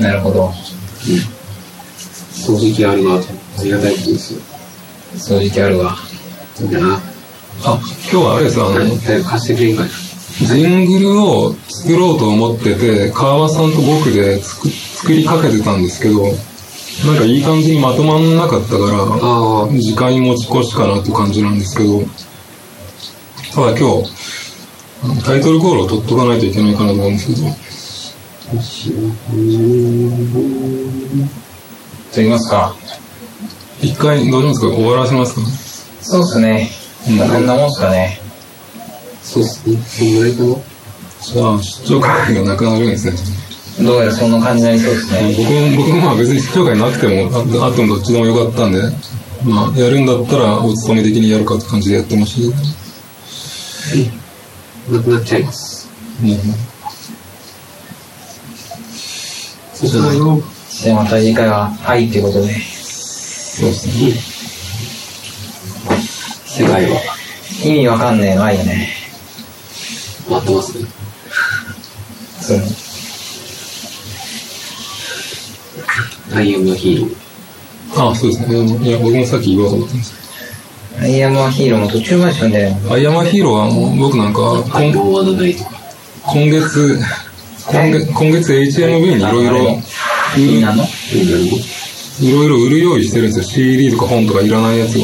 [0.00, 0.52] なるほど。
[2.34, 3.26] 掃除機あるなと。
[3.58, 4.40] ありがたいですよ。
[5.14, 5.96] 掃除機あるわ。
[6.60, 7.00] いいな。
[7.64, 7.80] あ、
[8.10, 9.92] 今日はあれです、あの、早く貸してくれんかいな。
[10.46, 16.28] ジングルを作ろうと思ってて、川さんと僕で作作りかけてたんですけど、な
[17.14, 22.02] んかいい感じにまとまんなかったから、ああ、時間に持ち越しかなって感じなんですけど、
[23.54, 24.10] ただ今日、
[25.24, 27.54] タイトルコールを取っとかないといけないかなと思うんですけど、と
[32.16, 32.74] 言いますか。
[33.80, 34.68] 一回どうしますか？
[34.68, 35.40] 終わらせますか？
[36.02, 36.68] そうっすね。
[37.08, 38.20] うんこんなもんっすかね。
[39.22, 39.76] そうっすね。
[39.76, 40.56] そんぐらいかな？
[41.20, 43.16] じゃあ、出張会がなくなるんですね。
[43.84, 45.34] どうやらそんな感じになりそうですね。
[45.36, 47.30] 僕も、僕もまあ別に出張会なくても、
[47.62, 48.82] ああってもどっちでもよかったんで、
[49.44, 52.56] まあ、やるんだったらお勤め的にやるかって感じでやってました
[53.92, 54.02] け
[54.90, 54.98] ど。
[54.98, 55.88] なくなっちゃいます。
[56.20, 56.36] もう
[59.74, 60.42] そう。
[60.70, 62.56] じゃあまた次回は、はいっていうことで。
[63.58, 63.92] そうですね。
[66.46, 67.00] 世界は
[67.64, 68.88] 意味わかんねえのはいいよね。
[70.28, 70.78] 回ってます
[72.40, 72.58] そう。
[76.36, 78.10] アイアムアヒーロー。
[78.10, 78.88] あ、そうですね。
[78.88, 80.14] いや、僕もさっき言おうと思ったんです
[81.00, 82.72] アイアムアヒーローも途中まで読んで。
[82.88, 84.40] アイアムアヒーローはもう僕なんか、
[84.72, 86.96] 今月、
[87.66, 89.82] 今月、今月 HMV にいろいろ、
[90.36, 90.84] みんなの
[92.20, 93.44] いろいろ売る用意してるんですよ。
[93.44, 95.02] CD とか本とかいらないやつを。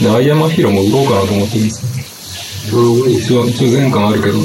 [0.00, 3.08] で、アイアムアヒーローも売ろうかなと思ってるんですよ。
[3.08, 4.38] 一応、一応全巻あるけど、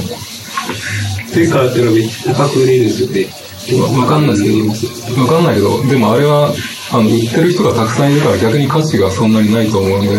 [1.27, 3.45] 世界ってのはめっちゃ高く売れるんですよね。
[3.81, 6.53] わわかんないですけど、わかんないけど、でもあれは、
[6.91, 10.09] あの、売ってる人がたくさんいるから逆に価値がそんなにないと思うんで、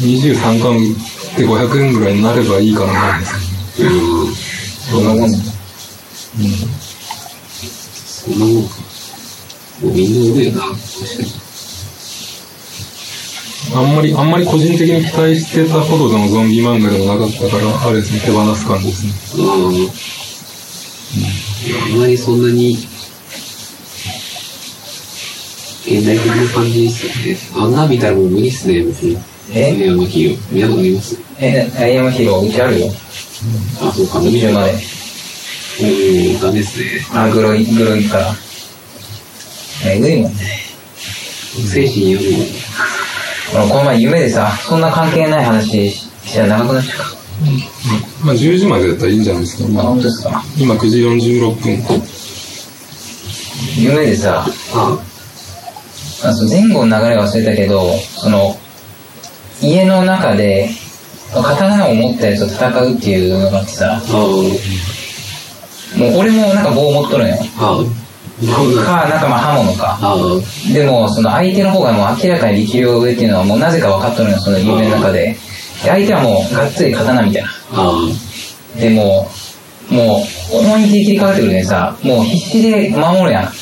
[0.00, 0.94] 23巻売っ
[1.36, 5.00] て500円ぐらいになればいいかなと思うんですうん。
[5.00, 5.38] そんなもんだ。
[8.06, 8.85] そんなもんか。
[9.82, 10.60] もうみんな売るよな。
[10.62, 11.46] 確かに。
[13.74, 19.42] あんまり、あんまり個人的に期待してたほどのゾンビ漫画でもなかったから、あれですね、手放す感じですね。
[19.42, 19.90] うん。
[21.92, 22.78] あんまりそんなに、
[25.84, 27.12] 現代的な感じですよ
[27.60, 27.66] ね。
[27.66, 29.18] あんな見たらもう無理っすね、別に。
[29.52, 30.38] えアイアムアヒー。
[30.52, 32.92] 見たことありますえ、アイアムアヒーローうちあるよ。
[33.80, 34.20] あ、そうか。
[34.22, 34.72] 一応まで。
[35.78, 36.86] うん、ダメっすね。
[37.12, 38.45] あ、グロい、グロいから。
[39.84, 40.38] えぐいもんね。
[41.68, 42.40] 精神やるもん。
[43.54, 47.04] 俺この前夢でさ、そんな関係ない話ししたら長くなっちゃうか
[48.24, 48.94] まあ10時までだ。
[48.94, 49.68] ったらいいんじゃないですか。
[49.68, 52.02] まあですか今9時46分。
[53.76, 54.46] 夢でさ、
[56.24, 58.58] あそ前後の流れ忘れたけど、その、
[59.62, 60.70] 家の中で、
[61.32, 64.02] 刀を持ったやつと戦うっていうのがあってさ、
[65.96, 67.36] もう俺もなんか棒を持っとるのよ。
[68.84, 69.98] か、なんかまあ刃物か。
[70.72, 75.36] でも、その相手の方がもう明らかに力量上っていうのはもうなぜか分かっとるのよ、その夢の中で。
[75.82, 77.48] で相手はもうがっつり刀みたいな。
[77.72, 77.92] あ
[78.78, 79.30] でも
[79.90, 83.52] う、もう、思いっきり切りかかってくるんでさ、もう必死で守るやん。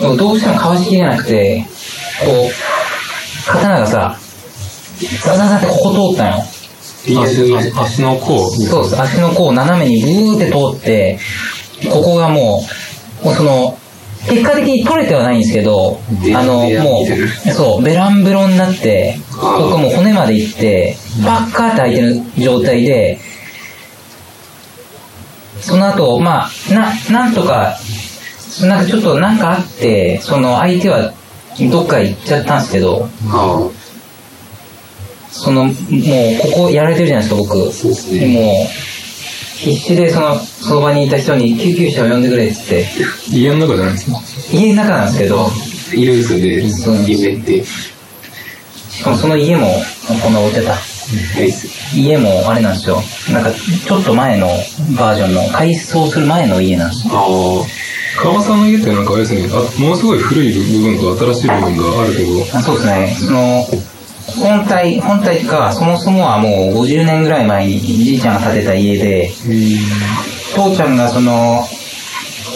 [0.00, 0.08] うん。
[0.08, 1.66] もうどうしてもかわしきれなくて、
[2.24, 4.16] こう、刀がさ、
[5.24, 6.44] ザザザってここ通ったの
[7.80, 8.50] 足の甲。
[8.50, 9.00] そうです。
[9.00, 11.18] 足の甲斜めにブーって通って、
[11.90, 12.62] ここがも
[13.22, 13.78] う、もうその、
[14.28, 16.00] 結果的に取れてはないんですけど、
[16.34, 23.18] あの、もう、そう、ベランベロンになって、あーここもう骨までいって、バッカーって開いてる状態で、
[25.60, 27.78] その後、まあ、な、なんとか、
[28.62, 31.12] なんかちょっとなんかあって、その相手は
[31.70, 33.08] どっか行っちゃったんですけど、
[35.30, 35.74] その、もう
[36.42, 37.72] ここやられてるじゃないですか、僕。
[37.72, 38.26] そうですね。
[38.26, 38.66] もう、
[39.60, 42.88] 必死でその、その場にいた人に救急車を呼んでくれって言っ
[43.30, 44.20] て、家の中じゃないですか。
[44.52, 45.50] 家の中なんですけど、
[45.92, 47.64] いるんですよね、夢って。
[47.64, 49.66] しかもその家も、
[50.22, 50.76] こんな置いてた。
[51.94, 53.02] 家もあれなんですよ。
[53.32, 54.48] なんか、ちょっと前の
[54.96, 57.12] バージョンの、改装する前の家なんですよ。
[57.14, 57.80] あ
[58.22, 63.16] 川さんの家ってなんかあれですね、あものすごい古い部分と新しい部分があるけど、あそうですね。
[63.18, 63.66] その、
[64.38, 69.30] 本体、本体か、そもそもはもう50年ぐらい前にじいちゃんが建てた家で、
[70.54, 71.66] 父ちゃんがその、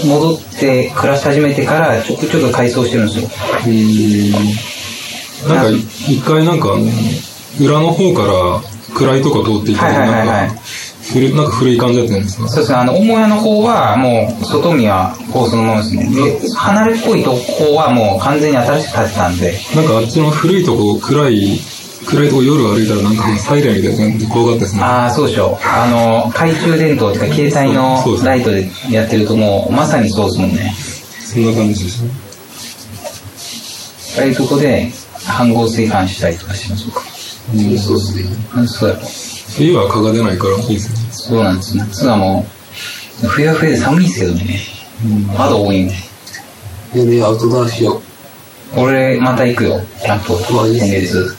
[0.07, 3.29] 戻って暮らし始めてからちょくちょく改装してるんですよ。
[5.49, 5.71] なんか
[6.09, 6.75] 一回なんか
[7.61, 8.61] 裏の方から
[8.95, 10.55] 暗いとこ通っていたらないんか、
[11.13, 16.09] 古なんか古い感じだったんですかそうですね、あの、母屋の方はもう、外見はこうそのままですね。
[16.09, 21.61] で、離れっぽいとこはもう完全に新しく建てたんで、なんかあっちの古いとこ、暗い、
[22.07, 24.83] 暗いとこ夜歩いたらなんかサイレンみたいな感じで怖かったですね。
[24.83, 25.59] ああ、そうでしょ。
[25.63, 30.75] あの、懐中電灯っていうか携帯のライトでやってるともう、まさにそうですもんね。
[31.21, 32.11] そんな感じでしたね。
[34.17, 34.91] ああいうとこで、
[35.27, 37.03] 飯合炊飯したりとかしましょうか。
[37.03, 37.07] あ、
[37.79, 38.25] そうですね。
[38.67, 39.34] そうやろ。
[39.57, 40.97] 冬は蚊が出ないからいいですね。
[41.13, 41.77] そうなんです。
[41.77, 42.45] 夏はも
[43.23, 44.61] う、冬は冬で寒いですけどね。
[45.37, 45.95] まだ多いんで。
[46.95, 48.03] でね、アウトドアしよ
[48.77, 48.81] う。
[48.81, 49.81] 俺、また行くよ。
[50.03, 50.33] キャンプ。
[50.53, 51.37] うわいいっすね先月。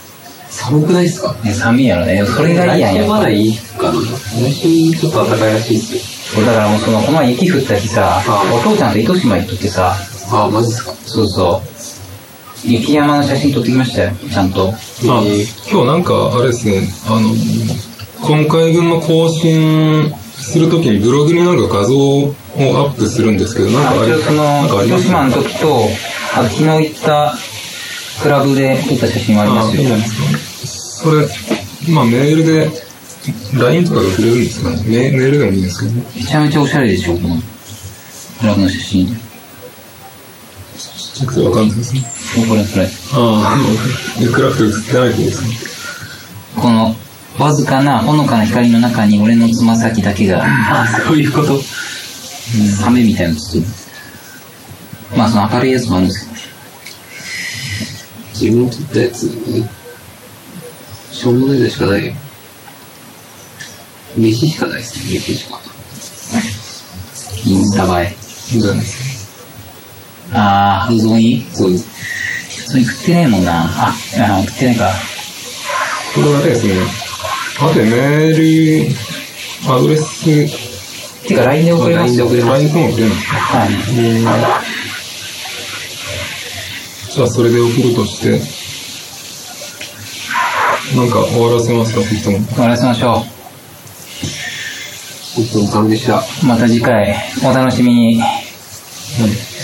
[0.49, 1.35] 寒くないっすか？
[1.43, 2.25] ね寒いやろね。
[2.25, 3.07] それがいいやん、や。
[3.07, 3.99] まだいいかな。
[3.99, 6.01] 来週ちょっと暖かいらしいっすよ。
[6.35, 9.93] そうだからもうその、この前雪降った日さ、あお父ちゃんと糸島行っとってさ、
[10.31, 10.93] ああ、マジっすか？
[11.05, 12.67] そうそう。
[12.67, 14.69] 雪山の写真撮ってきましたよ、ちゃんと。
[14.69, 14.73] あ、
[15.69, 17.29] 今日なんかあれですね、あの、
[18.27, 25.85] 今回分の更新するときにブログになんか画像をアップするんですけど、なんかあれ、その、ります糸島の時と、
[26.33, 27.35] あと昨日行った
[28.23, 29.83] クラブで撮った写真もありますよ
[31.05, 31.27] それ、
[31.93, 32.71] まあメールで、
[33.59, 36.05] LINE とかで送れるんですかねメメールでもいいんですけどね。
[36.15, 37.35] めちゃめちゃおしゃれでしょ、この
[38.39, 39.07] クラブの写真。
[41.13, 42.01] ちょっとわかんないですね。
[42.49, 42.87] これこれ。
[43.13, 43.55] あ
[44.17, 46.95] あ、で、暗くて映ってないってことですかこの、
[47.37, 51.61] わずかな、ほのかな光の中に俺のつま先だけが、あ、そういうこと？
[52.77, 53.67] サメみたいなの包む。
[55.17, 56.29] まあ、その明るいやつもあるんです
[58.39, 58.55] けど。
[58.55, 59.29] 自分撮ったやつ、
[61.11, 62.13] しょうもないのしかないよ。
[64.17, 65.59] 飯しかないですね、飯しか。
[67.45, 68.15] インスタ映え。
[70.31, 71.45] あー、うどんい？
[71.53, 72.71] そうです。
[72.71, 73.63] それ食ってねえもんな。
[73.65, 73.93] あ、あ
[74.45, 74.93] 食ってないか。
[76.13, 76.73] これはあれですね。
[77.57, 80.25] あとでメール、アドレス、
[81.27, 83.69] てか、LINE で送れます？LINE で送れます LINE とも送れないはい。
[87.11, 88.31] じゃあそれで送るとして、
[90.97, 92.45] なんか終わらせますか、適当に。
[92.45, 93.35] 終わらせましょう
[95.67, 96.19] さまでした。
[96.19, 96.45] う。
[96.45, 98.21] また次回、お楽しみに。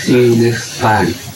[0.04, 1.31] See you next time.